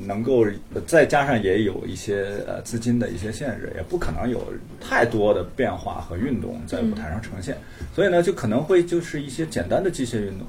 [0.04, 0.44] 能够，
[0.86, 4.42] 再加上也有一些呃资金的一些限制，也不可能有
[4.80, 7.56] 太多的变化和运动在舞台上呈现。
[7.94, 10.44] 所以呢，就可能会就是一些简单的机械运动。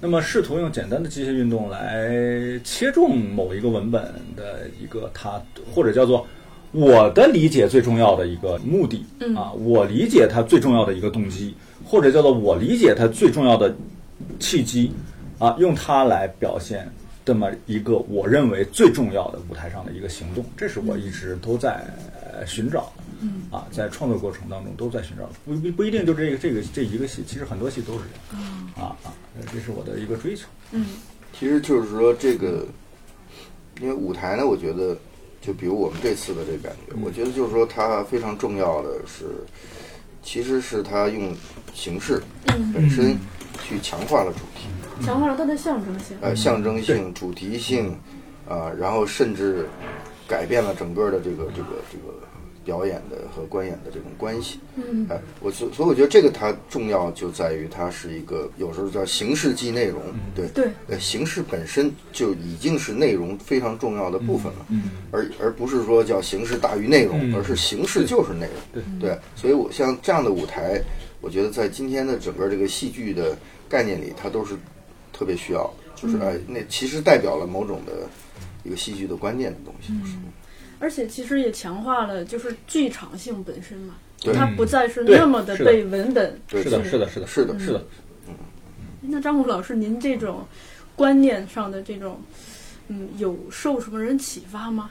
[0.00, 2.10] 那么，试图用简单的机械运动来
[2.64, 4.02] 切中某一个文本
[4.34, 5.40] 的一个它，
[5.72, 6.26] 或者叫做。
[6.72, 9.02] 我的理解最重要的一个目的
[9.34, 13.74] 啊，我理解它最重要的一个动机，或者叫做我理解它最重要的
[14.38, 14.92] 契机
[15.38, 16.86] 啊，用它来表现
[17.24, 21.82] 这么一个我认为最重要的舞台上的一个行动，这是我一直都在
[22.46, 28.00] 寻找的啊，在创作过程当中都在寻找，不不不一定就这个这个这一个戏，其实很多戏都是
[28.30, 28.44] 这样
[28.76, 29.08] 啊啊，
[29.50, 30.46] 这是我的一个追求。
[30.72, 30.84] 嗯，
[31.32, 32.66] 其实就是说这个，
[33.80, 34.94] 因为舞台呢，我觉得。
[35.40, 39.26] 就比如我们这次的这个感觉，我觉得就是说它非常重要的是，
[40.22, 41.34] 其实是它用
[41.74, 42.22] 形式
[42.74, 43.16] 本身
[43.62, 44.68] 去强化了主题，
[45.04, 47.96] 强化了它的象征性，呃，象征性、主题性，
[48.48, 49.68] 啊，然后甚至
[50.26, 52.27] 改变了整个的这个这个这个。
[52.68, 60.02] 表演的和观演的这种关系，嗯，哎，我所所以我觉得这个它重要就在于它是一个有时候叫形式即内容，
[60.34, 69.08] 对对，呃，形式本身就已经是内容非常重要的部分了，嗯，而而不是说叫形式大于内容，而是形式就是内容，对。
[69.08, 70.78] 对，所以我像这样的舞台，
[71.22, 73.34] 我觉得在今天的整个这个戏剧的
[73.66, 74.54] 概念里，它都是
[75.10, 78.06] 特别需要，就是哎，那其实代表了某种的
[78.62, 79.94] 一个戏剧的关键的东西。
[80.78, 86.38] 而且其实也强化了，就是剧场性本身嘛，对它不再是那么的被文本。
[86.48, 87.84] 是的，是的，是的，是的，是的。
[88.28, 88.34] 嗯，
[89.00, 90.46] 那张武老师，您这种
[90.94, 92.20] 观念上的这种，
[92.88, 94.90] 嗯，有受什么人启发吗？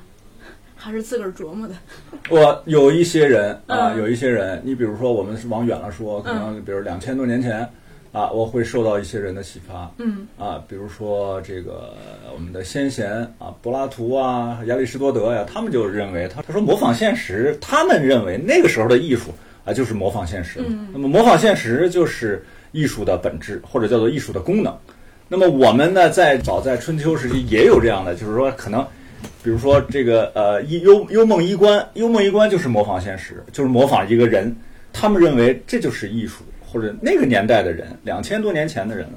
[0.76, 1.76] 还是自个儿琢磨的？
[2.30, 7.68] 我有一些人啊，有一些人，你比如说，我们是往远了说，可能比如两千多年前。
[8.12, 11.94] 啊，我会受到一些人的启发，嗯，啊，比如说这个
[12.34, 19.32] 我们的先贤啊，柏拉图啊，亚里士多德呀，他们就认为他他说模仿现实，他们认为那个时候的艺术
[19.66, 24.76] 啊就是模仿现实，嗯，那么模仿现实就是艺术的本质或者叫做艺术的功能。
[25.28, 28.82] 那么我们呢，在早在春秋时期也有这样的，就是说可能，
[29.44, 34.56] 比如说这个呃，幽幽梦衣冠，幽梦衣冠就是模仿现实，就是模仿一个人，
[34.94, 36.44] 他们认为这就是艺术。
[36.78, 39.14] 或者那个年代的人，两千多年前的人了，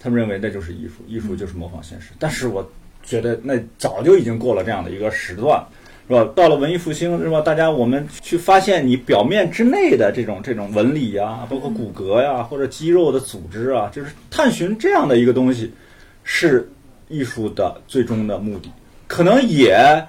[0.00, 2.12] 他们认为那就是艺术，艺术就是模仿现实。
[2.18, 2.66] 但是我
[3.02, 5.62] 觉得那早就已经过了这样的一个时段，
[6.08, 6.26] 是吧？
[6.34, 7.42] 到了文艺复兴，是吧？
[7.42, 15.70] 大家我们去发现你表面之内的这种这种纹理呀，包括骨骼呀，或者肌肉的组织啊，就是探寻这样的一个东西，
[16.22, 16.66] 是
[17.08, 18.72] 艺术的最终的目的。
[19.06, 20.02] 可能也。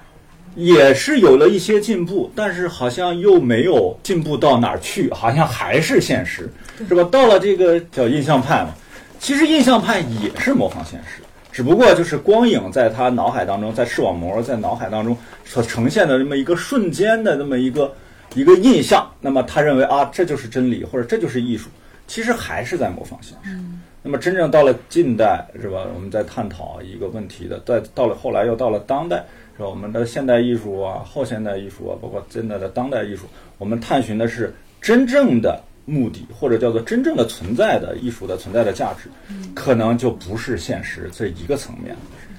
[0.56, 6.48] 也是有了一些进步，但是好像又没有进步到哪儿去，好像还是现实，
[6.88, 7.04] 是吧？
[7.12, 8.74] 到了这个叫印象派嘛，
[9.20, 15.14] 其实印象派也是模仿现实，只不过就是光影在他脑海当中，在视网膜在脑海当中
[15.44, 17.94] 所呈现的这么一个瞬间的这么一个
[18.34, 21.68] 一个印象，那么他认为啊，这就是真理，或者这就是艺术，
[22.06, 23.58] 其实还是在模仿现实。
[24.02, 25.80] 那么真正到了近代，是吧？
[25.94, 29.22] 我们在探讨一个问题的，在到了后来又到了当代。
[29.56, 29.68] 是吧？
[29.68, 33.22] 我们的现代艺术啊，后现代艺术啊，包括现在的当代艺术，
[33.58, 39.08] 我们探寻的是真正的目的，或者叫做真正的存在的艺术的存在的价值，
[39.54, 41.96] 可能就不是现实这一个层面。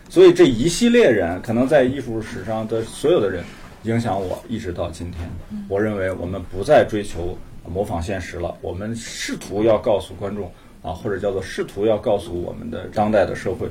[0.09, 3.43] 所以这一系列人，可能在艺术史上的所有的人，
[3.83, 5.29] 影响我一直到今天。
[5.67, 10.51] 我认为我们不再追求模仿现实了，我们试图要告诉观众。
[10.81, 13.67] 啊，或者叫做试图要告诉我们的当代的社会，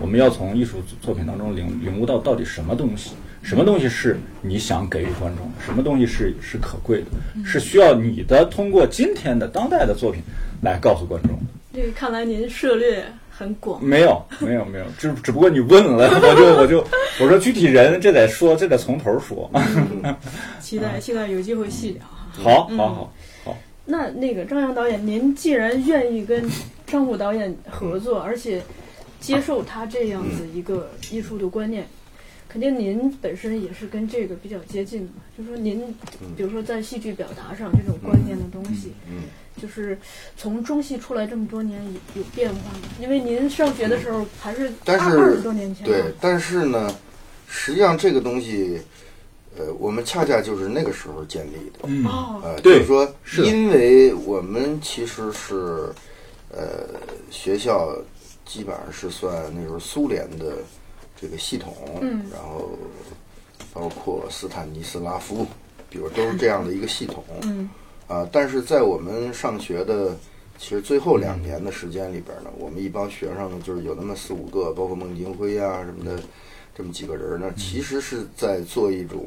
[0.00, 10.22] 我们要从艺术作品当中领领悟到到底什么东西，什么东西是你想给予观众，什么东西是是可贵的，是需要你的通过今天的当代的作品
[10.62, 11.38] 来告诉观众。
[11.72, 13.82] 这个看来您涉猎很广。
[13.84, 16.84] 没有，没有，没有，只只不过你问了，我就我就
[17.20, 19.48] 我说具体人这得说，这得从头说。
[20.60, 22.04] 期待 期待有机会细聊
[22.42, 23.12] 好，好，好。
[23.90, 26.46] 那那个张扬导演，您既然愿意跟
[26.86, 28.62] 张虎导演合作，而且
[29.18, 31.86] 接受他这样子一个艺术的观念，
[32.48, 35.22] 肯定您本身也是跟这个比较接近的嘛。
[35.36, 35.82] 就说您，
[36.36, 39.22] 比如说在戏剧表达上这种观念的东西，嗯，
[39.60, 39.98] 就是
[40.36, 42.88] 从中戏出来这么多年有有变化吗？
[43.00, 46.94] 因为您上学的时候还是但是二十多年前吧对，但是呢，
[47.48, 48.78] 实际上这个东西，
[49.58, 51.80] 呃，我们恰恰就是那个时候建立的。
[51.84, 52.06] 嗯。
[52.06, 55.92] 哦，呃，对就是说，是因为我们其实是，
[56.50, 56.86] 呃，
[57.30, 57.92] 学校
[58.46, 60.58] 基本上是算那时候苏联的
[61.20, 62.22] 这个系统，嗯。
[62.32, 62.70] 然后
[63.72, 65.44] 包括斯坦尼斯拉夫，
[65.90, 67.68] 比如都是这样的一个系统，嗯。
[68.06, 70.16] 啊，但是在我们上学的
[70.56, 76.22] 其实最后两年的时间里边呢，我们一帮学生呢，就是有那么四五个，包括孟京辉啊什么的，
[76.78, 79.26] 这么几个人呢，其实是在做一种。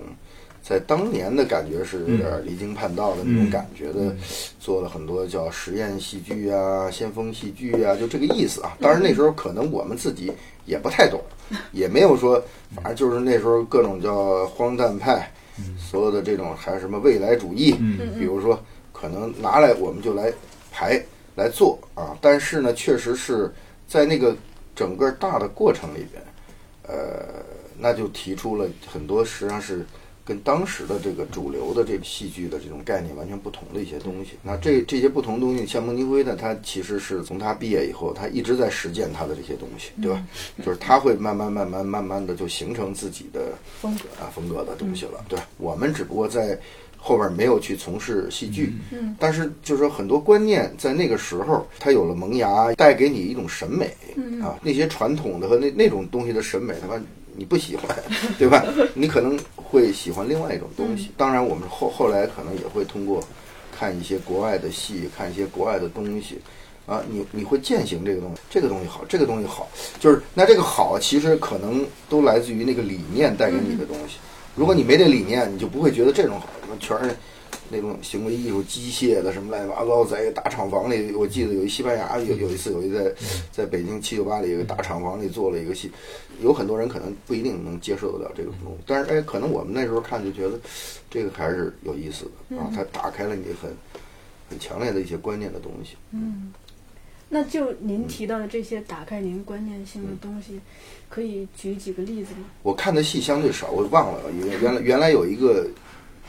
[0.63, 4.15] 在当年的感觉是有点离经叛道的那种感觉的，
[4.59, 8.77] 做了很多叫实验戏剧啊、先锋戏剧啊，就这个意思啊。
[8.79, 10.31] 当然那时候可能我们自己
[10.67, 11.19] 也不太懂，
[11.73, 12.41] 也没有说，
[12.75, 15.33] 反正就是那时候各种叫荒诞派，
[15.79, 17.71] 所有的这种还有什么未来主义，
[18.19, 20.31] 比如说可能拿来我们就来
[20.71, 21.03] 排
[21.35, 22.15] 来做啊。
[22.21, 23.51] 但是呢，确实是
[23.87, 24.37] 在那个
[24.75, 26.23] 整个大的过程里边，
[26.87, 27.43] 呃，
[27.77, 29.85] 那就提出了很多实际上是
[30.23, 34.31] 跟当时的这个主流的这个戏剧的这种概念完全不同的一些东西。
[34.43, 40.23] 那这这些不同东西，像孟京辉呢，他其实是从他毕业以后，他一直在实践他的这些东西，对吧？
[40.63, 45.25] 就是他会慢慢慢慢慢慢的就形成自己的风格啊风格的东西了。
[45.27, 46.57] 对我们只不过在
[47.03, 57.01] 后边没有去从事戏剧，嗯，但是就是说很多观念在那个时候它有了萌芽，带给你一种审美，嗯啊，那些传统的和那那种东西的审美，他妈
[57.35, 57.97] 你不喜欢，
[58.37, 58.63] 对吧？
[58.93, 61.09] 你可能会喜欢另外一种东西。
[61.17, 63.23] 当然，我们后后来可能也会通过
[63.75, 66.39] 看一些国外的戏，看一些国外的东西。
[66.87, 74.17] 啊，你你会践行这个东西，这个东西好，这个东西好，就是那这个好，其实可能都来自于那个理念带给你的东西。
[74.55, 77.15] 如果你没这理念，你就不会觉得这种好，什么全是
[77.69, 83.13] 那种行为艺术、机械的什么乱七八糟，在一个大厂房里，我记得有一西班牙有有一次有一在
[83.51, 85.89] 在北京七九八里一个大厂房里做了一个戏，
[86.41, 90.59] 有很多人可能不一定能接受得了这个东西，但是哎，可能我们那时候看就觉得
[91.09, 93.71] 这个还是有意思的啊，它打开了你很
[94.49, 95.95] 很强烈的一些观念的东西。
[96.11, 96.53] 嗯
[97.33, 100.59] 那就您提到的这些打开您观念性的东西，
[101.13, 102.45] 可以举几个例子吗？
[102.63, 105.67] 我看的戏相对少，我忘了原原来 原来有一个，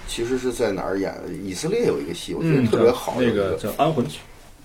[0.09, 1.33] 其实是在哪儿演的？
[1.33, 4.19] 以色列有一个戏，我觉得特别好嗯那个叫《安魂曲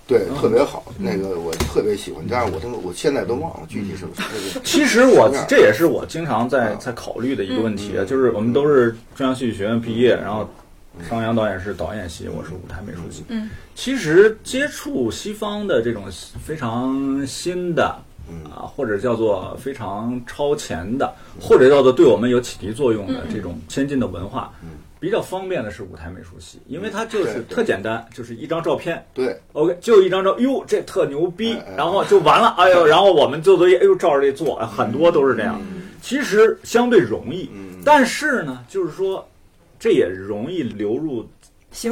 [0.08, 4.60] 对，特别好，那个我特别喜欢，但是我他妈我现在都忘了具体是不是那个》。
[4.65, 10.49] 其实我这也是我经常在嗯在考虑的一个问题，啊嗯就是我们都是中央戏剧学院毕业，然后
[11.10, 13.23] 张扬导演是导演系，我是舞台美术系。
[13.27, 16.06] 嗯，其实接触西方的这种
[16.43, 18.01] 非常新的。
[18.29, 18.43] 嗯。
[18.51, 24.51] 啊，或者叫做非常超前的，或者叫做对我们有启迪作用的这种先进的文化，
[24.99, 29.39] 比较方便的是舞台美术系，因为它就是特简单，就是一张照片，对。
[29.53, 35.61] OK，就一张照，哟，这特牛逼然后就完了， 哎呦，然后我们做作业，哎呦，照着这做，很多都是这样。
[36.01, 37.49] 其实相对容易，
[37.85, 39.27] 但是呢，就是说，
[39.79, 41.27] 这也容易流入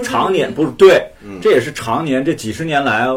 [0.03, 1.07] 常年，不是对，
[1.41, 3.07] 这也是常年这几十年来，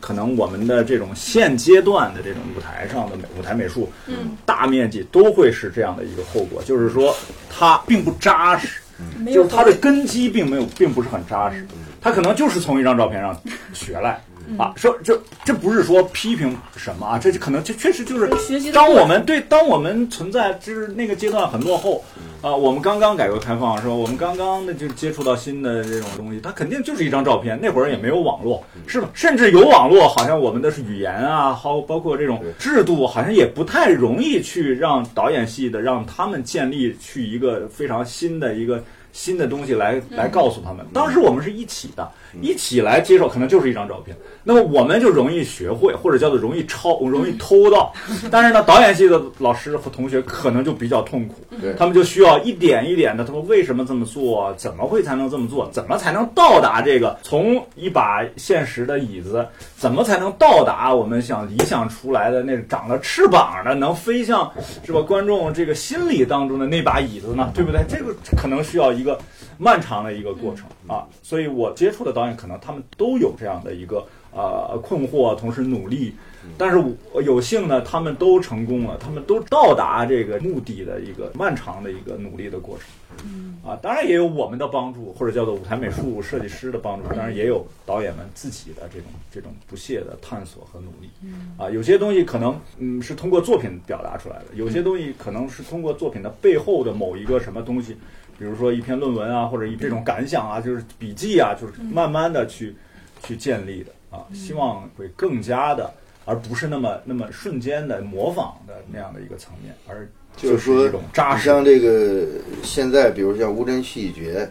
[0.00, 7.14] 可能我们的这种现阶段的这种舞台上的美舞台美术，嗯，大面积都会是这样的一个后果，就是说
[7.50, 8.80] 它并不扎实。
[9.18, 11.66] 没有就是它的根基并没有，并不是很扎实，
[12.00, 13.38] 它可能就是从一张照片上
[13.74, 14.18] 学来
[14.58, 14.72] 啊。
[14.76, 22.04] 说这这不是说批评什么啊，这就可能这确实就是学习的当过程我们对当我们存在就是那个阶段很落后
[22.42, 23.94] 啊，我们刚刚改革开放是吧？
[23.94, 29.08] 我们刚刚的就接触到新的这种东西，它肯定就是一张照片，那会儿也没有网络是吧？
[29.14, 38.82] 甚至有网络，好像我们的是语言啊，好包括这种制度，好像也不太容易去让导演系的让他们建立去一个非常新的一个。
[39.12, 40.84] 新的东西来来告诉他们。
[40.92, 42.06] 当时我们是一起的，
[42.40, 44.16] 一起来接受，可能就是一张照片。
[44.44, 47.92] 那么我们就容易学会，或者叫做容易抄，容易偷到。
[48.30, 54.54] 但是呢，导演系的老师和同学可能就比较痛苦，对他们就需要一点一点的，他们为什么这么做？
[54.56, 55.68] 怎么会才能这么做？
[55.72, 57.18] 怎么才能到达这个？
[57.22, 64.50] 从一把现实的椅子，怎么才能到达我们想理想出来的那个长了翅膀的，能飞向
[64.84, 65.00] 是吧？
[65.00, 67.50] 观众这个心理当中的那把椅子呢？
[67.54, 67.80] 对不对？
[67.88, 69.18] 这个可能需要一个
[69.58, 71.06] 漫长的一个过程啊。
[71.22, 76.14] 所以我接触的导演，可能他们都有这样的一个呃困惑，同时努力。
[76.56, 76.80] 但是
[77.12, 82.86] 我有幸呢，他们都成功了，他们都到达这个目的的一个漫长的一个努力的过程。
[83.24, 91.10] 嗯啊，当然也有我们的帮助，或者叫做舞台美术设计师的帮助，当然也有导演们自己的这种这种不懈的探索和努力。
[91.58, 97.96] 啊，有些东西可能嗯是通过作品表达出来的，有些东西可能是通过作品的背后的某一个什么东西，
[98.38, 102.74] 比如说一篇论文啊，或者一这种感想啊，就是笔记啊，就是慢慢的去
[103.22, 105.92] 去建立的啊，希望会更加的。
[106.28, 111.44] 而不是那么那么瞬间的模仿的那样的一个层面，而就是说一种扎实。
[111.44, 112.26] 像这个
[112.64, 114.50] 现在，比如像乌镇戏剧节，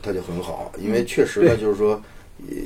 [0.00, 2.02] 它就很好，因为确实呢，就是说，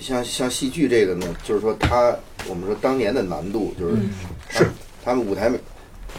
[0.00, 2.16] 像像戏剧这个呢，就是说它，
[2.48, 3.96] 我们说当年的难度就是
[4.48, 4.64] 是。
[5.04, 5.50] 他们舞台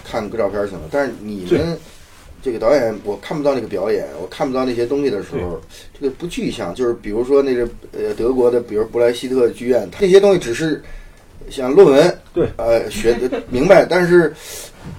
[0.04, 1.78] 看个照片行了，但是你们
[2.42, 5.60] 这个导演，我看不到那个表演，我看不到那些东西的时候，
[6.00, 6.74] 这个不具象。
[6.74, 10.82] 就是比如说那个呃德国的，比如布莱希特剧院，那些东西只是。
[11.50, 14.36] 像论文，对，呃，学的明白，但是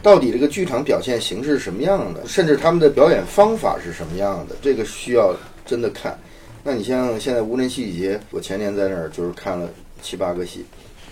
[0.03, 5.37] 到底这个剧场表现形式是什么样的，甚至他们的表演方法是什么样的，这个需要
[5.67, 6.19] 真的看。
[6.65, 9.69] 那你像现在无人戏剧节，我前年在那儿就是看了
[10.01, 10.65] 七八个戏，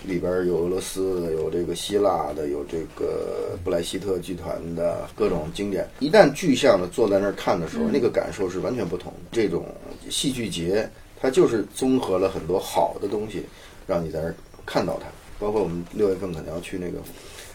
[0.05, 5.87] 里边有俄罗斯的，有这个希腊的，有这个布莱希特剧团的各种经典。
[5.99, 9.19] 一旦具象的坐在那儿看的时候，那个感受是完全不同的。
[9.31, 9.65] 这种
[10.09, 10.89] 戏剧节，
[11.19, 13.43] 它就是综合了很多好的东西，
[13.85, 14.35] 让你在那儿
[14.65, 15.07] 看到它。
[15.39, 16.99] 包括我们六月份可能要去那个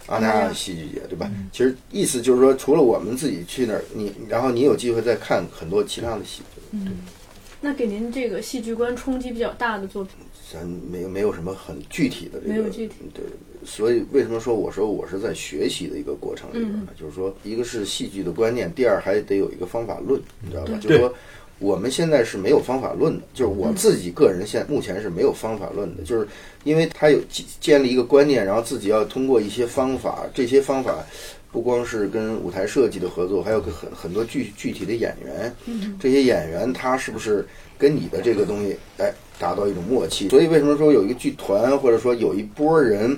[0.07, 1.31] 阿那亚戏剧节，对吧？
[1.53, 6.43] 其实意思就是说，除了我们自己去那儿，你然后你有机会再看很多其他的戏。
[6.71, 6.99] 嗯，
[7.63, 10.17] 那给您这个戏剧观冲击比较大的作品，
[10.53, 13.25] 咱没有没有什么很具体的这个，没有具体对。
[13.65, 16.89] 所以为什么说我说我是在学习的一个过程里边呢？
[16.99, 20.77] 就是说，一个是戏剧的观念，第二还得有一个方法论，你知道吧？
[20.79, 21.15] 就是说。
[21.59, 26.27] 我们现在是没有方法论的，就是我自己个人现目前是没有方法论的，就是
[26.65, 27.21] 因为他有
[27.61, 31.07] 建立一个观念，然后自己要通过一些方法，这些方法
[31.53, 35.55] 不光是跟舞台设计的合作，还有个很很多具具体的演员，
[36.01, 37.47] 这些演员他是不是
[37.79, 40.29] 跟你的这个东西哎达到一种默契？
[40.31, 43.17] 所以为什么说有一个剧团或者说有一波人，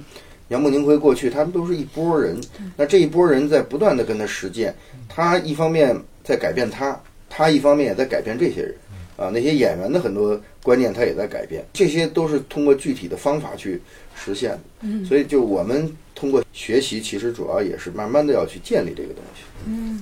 [0.49, 2.39] 杨慕宁辉过去他们都是一波人，
[2.77, 4.75] 那这一波人在不断的跟他实践，
[5.09, 7.01] 他一方面在改变他。
[7.37, 8.75] 他一方面也在改变这些人，
[9.17, 13.83] 啊，那些演员的很多观念他也在改变，这些都是通过具体的方法去
[14.15, 14.61] 实现的。
[14.83, 19.43] 嗯，所以就我们通过学习，其实主要也是慢慢的要去建立这个东西。
[19.67, 20.01] 嗯。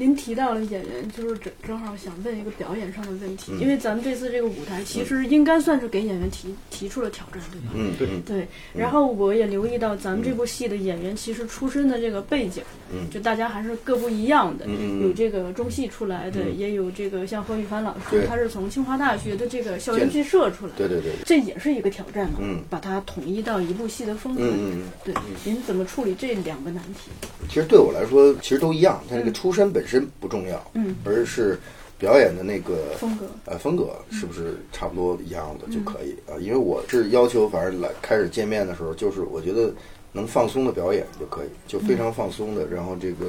[0.00, 7.66] 您提到了演员，就是正正好想问一个表演上的问题，因为咱们这次这个舞台其实应该算是给演员提提出了挑战，对吧？
[7.74, 8.08] 嗯，对。
[8.24, 8.48] 对。
[8.72, 27.10] 然后我也留意到咱们这部戏的演员其实出身的这个背景，嗯，就大家还是各不一样的，嗯有这个中戏出来的，也有这个像何玉凡老师，他是从清华大学的这个校园剧社出来，对对对，这也是一个挑战嘛，嗯，把它统一到一部戏的风格，嗯嗯，对，您怎么处理这两个难题？
[27.50, 30.70] 其实对我来说，其实都一样，他这个出身本身不重要。
[30.74, 31.58] 嗯，而是
[31.98, 36.38] 表演的那个风格，呃，风格是不是差不多一样的就可以啊？
[36.38, 39.72] 因为我是要求，反正来开始见面的时候，就是我觉得
[40.12, 43.26] 能放松的表演就可以，就非常放松的，然后这个。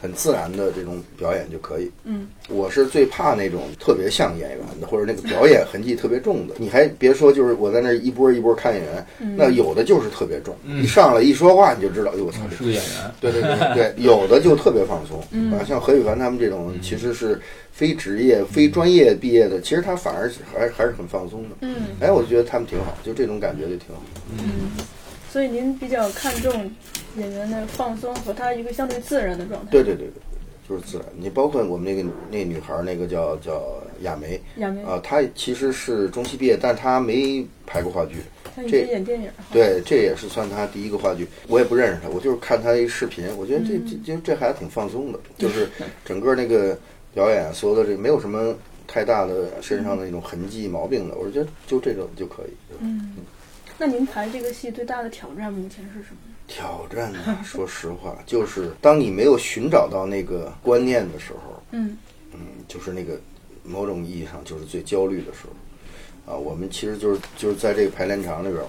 [0.00, 1.90] 很自然的这种表演就可以。
[2.04, 6.54] 嗯，我是最怕那种特别像演员的，或者那个表演痕迹特别重的。
[6.58, 13.10] 你还别说，就是我在那一波一波看演员，那有的就是特别重，一上来一说话你就知道，哎呦我操，是个演员。
[13.20, 15.18] 对对对 对，有的就特别放松。
[15.52, 17.40] 啊，像何雨凡他们这种，其实是
[17.72, 21.56] 非职业、非专业毕业的，其实他反而还还是很放松的。
[21.60, 24.02] 嗯，哎，我觉得他们挺好，就这种感觉就挺好。
[24.38, 24.70] 嗯，
[25.30, 26.70] 所以您比较看重。
[27.16, 29.72] 演员的放松和他一个相对自然的状态。
[29.72, 30.12] 对对对对，
[30.68, 31.06] 就是自然。
[31.18, 33.60] 你包括我们那个那女孩，那个叫叫
[34.02, 38.18] 亚梅，亚梅啊，她其实是中戏毕业，但她没拍过话剧。
[38.54, 39.28] 她演电影。
[39.52, 41.26] 对，这也是算她第一个话剧。
[41.48, 45.68] 我也不认识她，我就是看她一视频，我觉得这这这这孩子挺放松的，就是
[46.06, 46.78] 整个那个
[47.12, 48.54] 表演，所有的这没有什么
[48.86, 52.50] 太大的身上的那种痕迹毛病的，我觉得就这种就可以。
[52.78, 53.16] 嗯，
[53.80, 56.18] 那您排这个戏最大的挑战目前是什么？
[56.46, 57.38] 挑战呢？
[57.42, 61.96] 说实话，就是当你没有寻找到那个观念的时候，嗯
[62.34, 63.18] 嗯，就是那个
[63.64, 66.34] 某种意义上就是最焦虑的时候。
[66.34, 68.62] 啊，我们其实就是就是在这个排练场里边，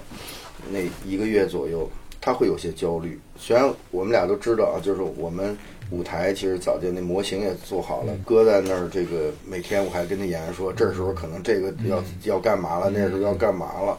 [0.70, 1.86] 那一个月左右，
[2.18, 3.20] 他会有些焦虑。
[3.36, 5.54] 虽然我们俩都知道啊，就是我们
[5.90, 8.88] 舞台其实早就那模型也做好了，搁在那儿。
[8.90, 13.98] 这个每天我还跟那演员说，这时候可能这个要要干嘛了，那时候要干嘛了。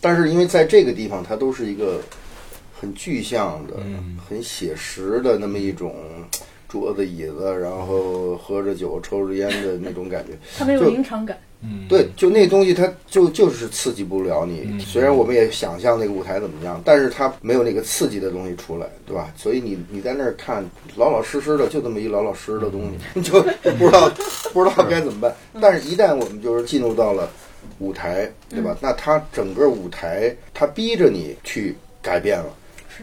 [0.00, 2.00] 但是因为在这个地方，它都是一个。
[2.82, 3.74] 很具象的、
[4.26, 5.94] 很写实的那么一种
[6.66, 11.38] 桌子椅子，然后喝着酒、抽着烟的那种感觉， 它没有临场感。
[11.62, 14.80] 嗯，对，就那东西它就就是刺激不了你。
[14.80, 19.30] 虽然我们也想象那个舞台怎么样，但是它没有那个刺激的东西出来，对吧？
[19.36, 20.64] 所以你你在那儿看
[20.96, 24.10] 老老实实的，就这么一老老实实的东西， 你就不知道
[24.54, 25.36] 不知道该怎么办。
[25.60, 27.30] 但是，一旦我们就是进入到了
[27.78, 28.76] 舞台，对吧？
[28.80, 32.52] 那它整个舞台它逼着你去改变了，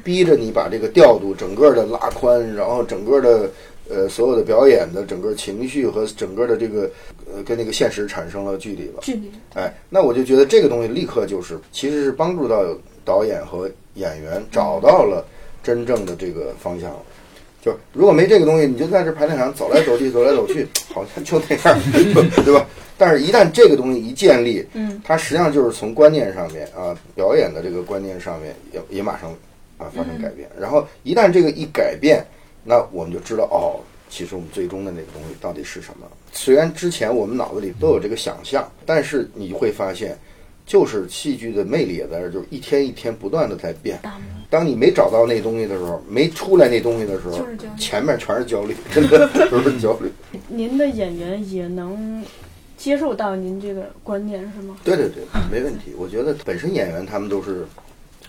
[0.03, 3.49] 逼着你把这个调度整个的拉宽，然后整个的。
[3.89, 6.91] 呃，所有的表演的整个情绪和整个的这个
[7.33, 8.99] 呃，跟那个现实产生了距离了。
[9.01, 9.31] 距离。
[9.53, 12.65] 哎，那我就觉得这个东西立刻就是，其实是帮助到
[13.05, 15.25] 导演和演员找到了
[15.63, 16.91] 真正的这个方向。
[17.61, 21.79] 就如果没这个东西，你就在这排练场走来走去，走来走去， 好像就那样，
[22.45, 22.65] 对吧？
[22.97, 29.31] 但是，一旦这个东西一建立，嗯，它实际上就是从观念上面啊，表演的这个观念上面也也马上
[29.77, 30.49] 啊发生改变。
[30.59, 32.25] 然后，一旦这个一改变。
[32.69, 33.79] 那我们就知道哦，
[34.09, 36.05] 其实我们最终的那个东西到底是什么？
[36.33, 40.17] 虽然之前我们脑子里都有这个想象，但是你会发现，
[40.65, 43.97] 就是戏剧的魅力也在这，就是一天一天不断的在变。
[44.49, 47.45] 当你没找到那东西的时候，没出来那东西的时候，
[47.77, 50.11] 前面全是焦虑，真的都是焦虑。
[50.47, 52.23] 您的演员也能
[52.77, 54.77] 接受到您这个观念是吗？
[54.83, 55.93] 对对对，没问题。
[55.97, 57.65] 我觉得本身演员他们都是。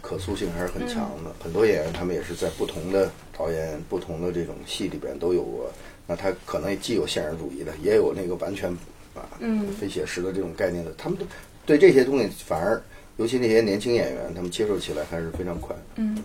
[0.01, 5.71] 可塑性还是很强的，很多演员他们也是在不同的导演、不同的这种戏里边都有过。
[6.07, 8.71] 那他可能既有现实主义的，也有那个完全
[9.13, 10.93] 啊嗯非写实的这种概念的。
[10.97, 11.27] 他们都
[11.67, 12.81] 对这些东西反而，
[13.19, 15.77] 尤其那些年轻演员，他们接受起来还是非常快。
[15.97, 16.17] 嗯，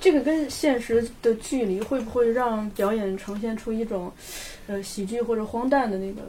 [0.00, 4.12] 这个跟现实的距离会不会让表演呈现出一种
[4.66, 6.20] 呃喜剧或者荒诞的那个？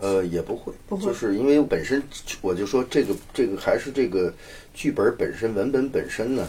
[0.00, 1.04] 呃，也不会，不会。
[1.04, 2.02] 就是因为本身
[2.40, 4.32] 我就说这个这个还是这个
[4.72, 6.48] 剧本本身文本本身呢，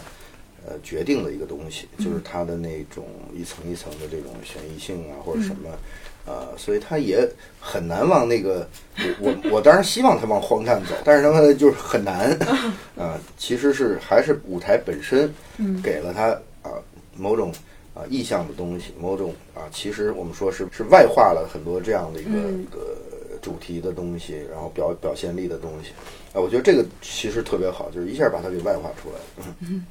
[0.66, 5.68] 呃，决定的一个东西，就是它的那种一层一层的这种悬疑性啊，或者什么，
[6.26, 7.28] 呃，所以他也
[7.60, 8.68] 很难往那个
[9.20, 12.30] 我我我当然希望他往荒诞走，但是呢就是很难
[12.96, 15.32] 啊，其实是还是舞台本身
[15.82, 16.28] 给了他
[16.62, 16.78] 啊
[17.16, 17.52] 某种
[17.94, 22.30] 啊意象的东西，某种啊其实我们说是是外化了很多这样的一个
[22.70, 22.96] 个。
[23.42, 25.90] 主题的东西，然后表表现力的东西，
[26.32, 29.44] 啊，我觉得这个其实特别好，就是一下把它给外化出来。
[29.68, 29.84] 嗯，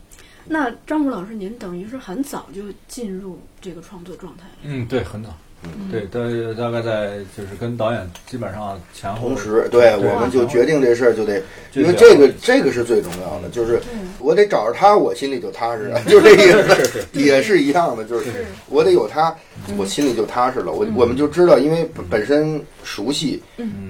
[0.45, 4.45] 那张武老师，您等于是很早就进入这个创作状态。
[4.61, 5.35] 嗯，对，很早。
[5.63, 6.19] 嗯，对，大
[6.63, 11.41] 大概在就是跟导演基本上前后同时，对，我们就决定这事儿就得，
[11.73, 13.79] 因为这个这个是最重要的，就是
[14.19, 18.25] 我得找着他，我心里就踏实了， 就这意思，也是一样的，就是
[18.69, 19.35] 我得有他，
[19.77, 20.71] 我心里就踏实了。
[20.71, 23.41] 我我们就知道，因为本身熟悉，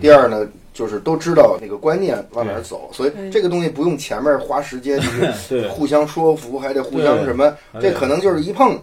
[0.02, 8.78] 第二呢，就是都知道那个观念往哪儿走，所以这个东西不用前面花时间，就是 互相说服，还得互相什么，这可能就是一碰，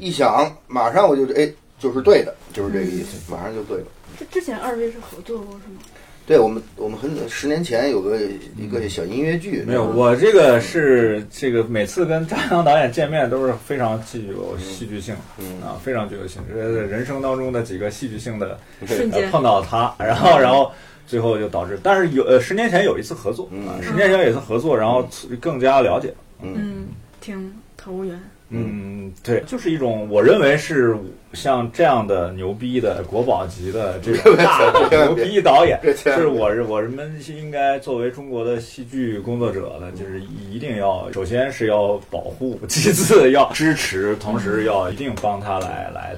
[0.00, 1.48] 一想，马上我就哎。
[1.82, 3.84] 就是对的，就是这个意思，马上就对了。
[4.16, 5.80] 这之前二位是合作过是吗？
[6.24, 8.16] 对，我们我们很十年前有个
[8.56, 9.64] 一个小音乐剧。
[9.66, 18.56] 没有，我这个是这个每次跟张扬导演见面都是非常具有戏剧性，嗯啊，非常具有戏剧性，人生当中的几个戏剧性的
[18.86, 20.70] 瞬间碰到他，然后然后
[21.08, 25.04] 最后就导致，但是有呃十年前有一次合作，啊，十年前有一次合作，然后
[25.40, 26.86] 更加了解，嗯，
[27.20, 28.16] 挺投缘。
[28.54, 30.94] 嗯，对，就是一种我认为是
[31.32, 46.14] 像这样的牛逼的国宝级的这种大牛逼导演，是我是我们应该作为中国的戏剧工作者呢，就是一定要首先是要保护，其次要支持，同时要一定帮他来来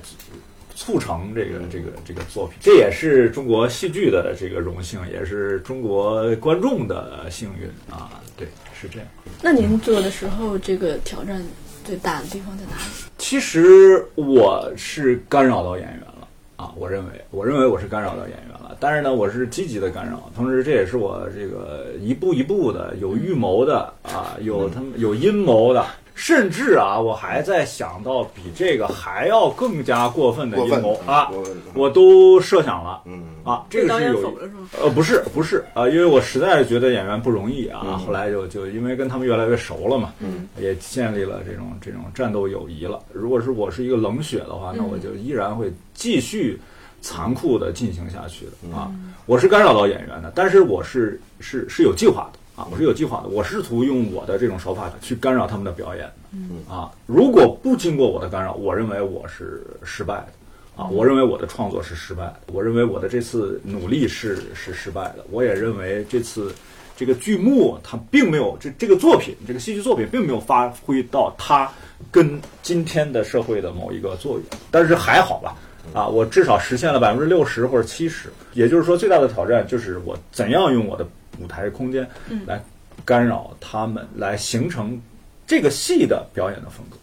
[0.74, 8.20] 促成这个这个这个作品，这也是中国戏剧的这个荣幸，也是中国观众的幸运啊！
[8.36, 8.48] 对，
[8.80, 9.06] 是这样。
[9.40, 11.40] 那您做的时候，这个挑战？
[11.84, 13.04] 最大的地方在哪里？
[13.18, 16.26] 其实我是干扰到演员了
[16.56, 16.72] 啊！
[16.76, 18.76] 我认为，我认为我是干扰到演员了。
[18.80, 25.84] 但是呢，我是积极的干扰，同时这也是我这个一步一步的有预谋的啊，有他们有阴谋的。
[26.14, 31.28] 甚至啊，我还在想到比这个还要更加过分的阴谋啊，
[31.74, 33.02] 我都设想了。
[33.04, 34.38] 嗯啊，这个是有
[34.80, 38.00] 呃，不是不是啊，因为我实在是觉得演员不容易啊。
[38.06, 43.00] 后来就就因为跟他们越来越熟了嘛，嗯，也建立了这种这种战斗友谊了。
[43.12, 46.58] 如果是我是一个冷血的话，那我就依然会继续
[47.02, 48.90] 残酷的进行下去的啊。
[49.26, 52.38] 我是干扰到演员的，但是我是是是有计划的。
[52.56, 56.08] 啊，我是有计划的，我试图用我的这种手法去干扰他们的表演。
[56.32, 60.28] 嗯啊，如果不经过我的干扰，我认为我是失败的。
[60.76, 65.24] 啊，我认为我的创作是失败的，我认为我的这次努力是是失败的。
[65.30, 66.52] 我也认为这次
[66.96, 71.70] 这个剧目它并没有这这个作品，这个戏剧作品并没有发挥到它
[72.10, 74.42] 跟今天的社会的某一个作用。
[74.70, 75.56] 但是还好吧，
[75.92, 78.28] 啊，我至少实现了百分之六十或者七十。
[78.52, 81.06] 也就是说，最大的挑战就是我怎样用我的
[81.40, 82.08] 舞台空间
[82.46, 82.62] 来
[83.04, 85.00] 干扰他们，来形成
[85.46, 86.96] 这个戏的表演的风格。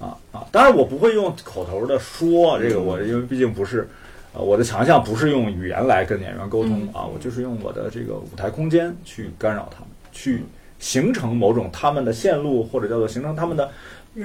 [0.00, 0.44] 啊啊！
[0.50, 3.88] 当然，我不会用口头的说这个，我因为毕竟不是，
[4.32, 10.42] 呃，我的强项不是用语言来跟演员沟通啊，我就是用我的这个舞台空间去干扰他们，去
[10.80, 13.70] 形成某种他们的线路，或者叫做形成他们的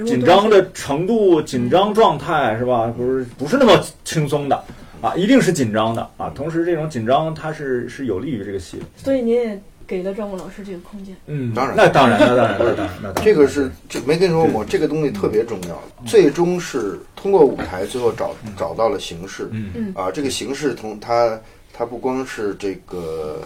[0.08, 2.92] 紧张的程度、紧张状态，是吧？
[2.98, 4.64] 不是不是那么轻松的
[5.02, 6.32] 啊，一定是紧张的啊。
[6.36, 8.86] 同时，这种紧张它是是有利于这个戏的。
[8.98, 9.62] 所以您也。
[9.88, 15.82] 给了张武老师这个空间，嗯，当然，那当然，那当然，那当然，那当然，这个是这没跟你说过，这个东西特别重要。
[16.06, 21.40] 最终是通过舞台，最后找找到了形式，嗯啊，这个形式从它
[21.72, 23.40] 它不光是这个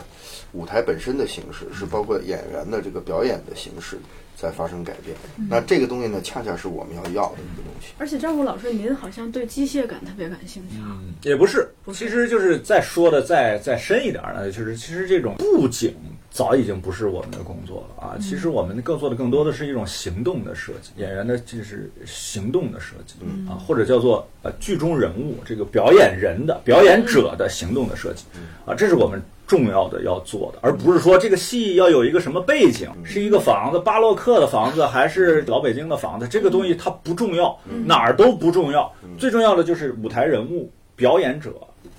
[0.53, 3.97] 舞台本身的形式，是包括演员的这个表演的形式
[4.35, 5.15] 在发生改变。
[5.49, 7.93] 那这个东西呢，恰恰是我们要要的一个东西。
[7.97, 15.95] 而且张武老师，您好像对机械感特别感兴趣，嗯，也不是，其实就是再说的再再深一点呢，就是其实这种布景。
[16.33, 18.15] 早已经不是我们的工作了啊！
[18.17, 23.15] 其实我们更做的更多的是一种行动的设计，演员的就是行动的设计
[23.49, 28.23] 啊，或者叫做呃剧中人物这个表演人的表演者的行动的设计
[28.65, 29.21] 啊，这是我们
[29.51, 41.51] 重要的要做的，而不是说这个戏要有一个什么背景，是一个房子巴洛克的房子还是老北京的房子，这个东西它不重要，哪儿都不重要，最重要的就是舞台人物表演者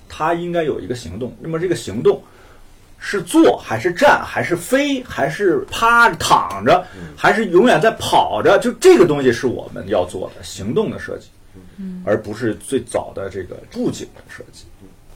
[0.09, 2.19] 他应该有一个行动，那么这个行动。
[3.05, 6.85] 是坐还是站还是飞还是趴躺着，
[7.17, 8.57] 还是永远在跑着？
[8.59, 11.27] 就这个东西是我们要做的行动的设计，
[12.05, 14.63] 而不是最早的这个布景的设计。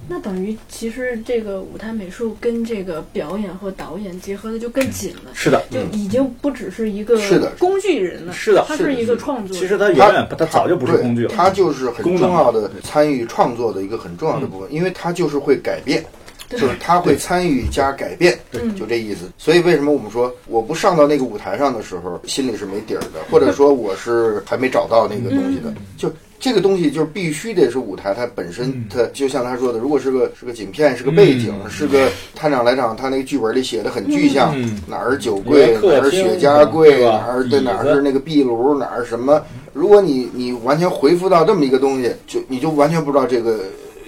[0.07, 5.31] 那等于其实这个舞台美术跟这个表演和导演结合的就更紧了。
[5.33, 7.19] 是的，就已经不只是一个
[7.59, 8.33] 工具人了。
[8.33, 9.55] 是的，它是一个创作。
[9.55, 16.03] 其实它远远它早就不是工具了，它就是很重要的参与创作的一个很重要的部分，因为它就是会改变。
[16.49, 18.39] 就是他会参与加改变，
[18.79, 19.29] 就这意思。
[19.37, 25.73] 所以为什么我们说我不上到那个舞台上的时候，心里是没底儿的，或者说我是还没找到那个东西的？
[25.97, 26.09] 就
[26.39, 34.55] 这个东西，就是必须得是舞台，它本身，它就像他说的，如果是个是个景片，是个背景，是个探长来讲，他那个剧本里写的很具象，
[34.87, 39.41] 哪儿酒柜，哪儿雪茄柜，哪儿对哪儿是那个壁炉，哪儿什么？
[39.73, 43.59] 如果你你完全回复到这么一个东西，就你就完全不知道这个。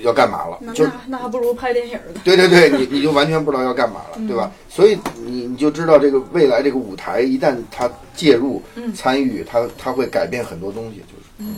[0.01, 0.73] 要干嘛了？
[0.73, 2.21] 就那还不如拍电影呢。
[2.23, 4.49] 对对对，你你就完全不知道要干嘛了，对吧？
[4.69, 8.61] 所以你你就知道这个未来这个舞台一旦他介入、
[8.95, 11.51] 参与，他他会改变很多东西，就是。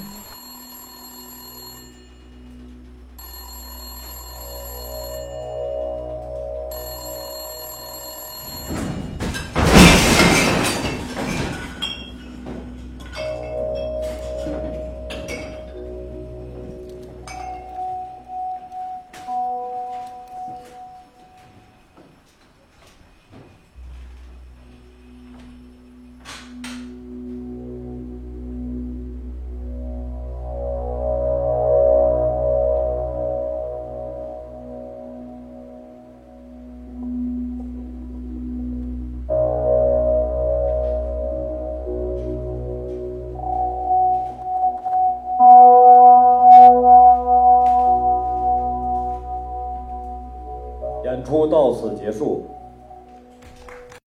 [51.51, 52.45] 到此结束。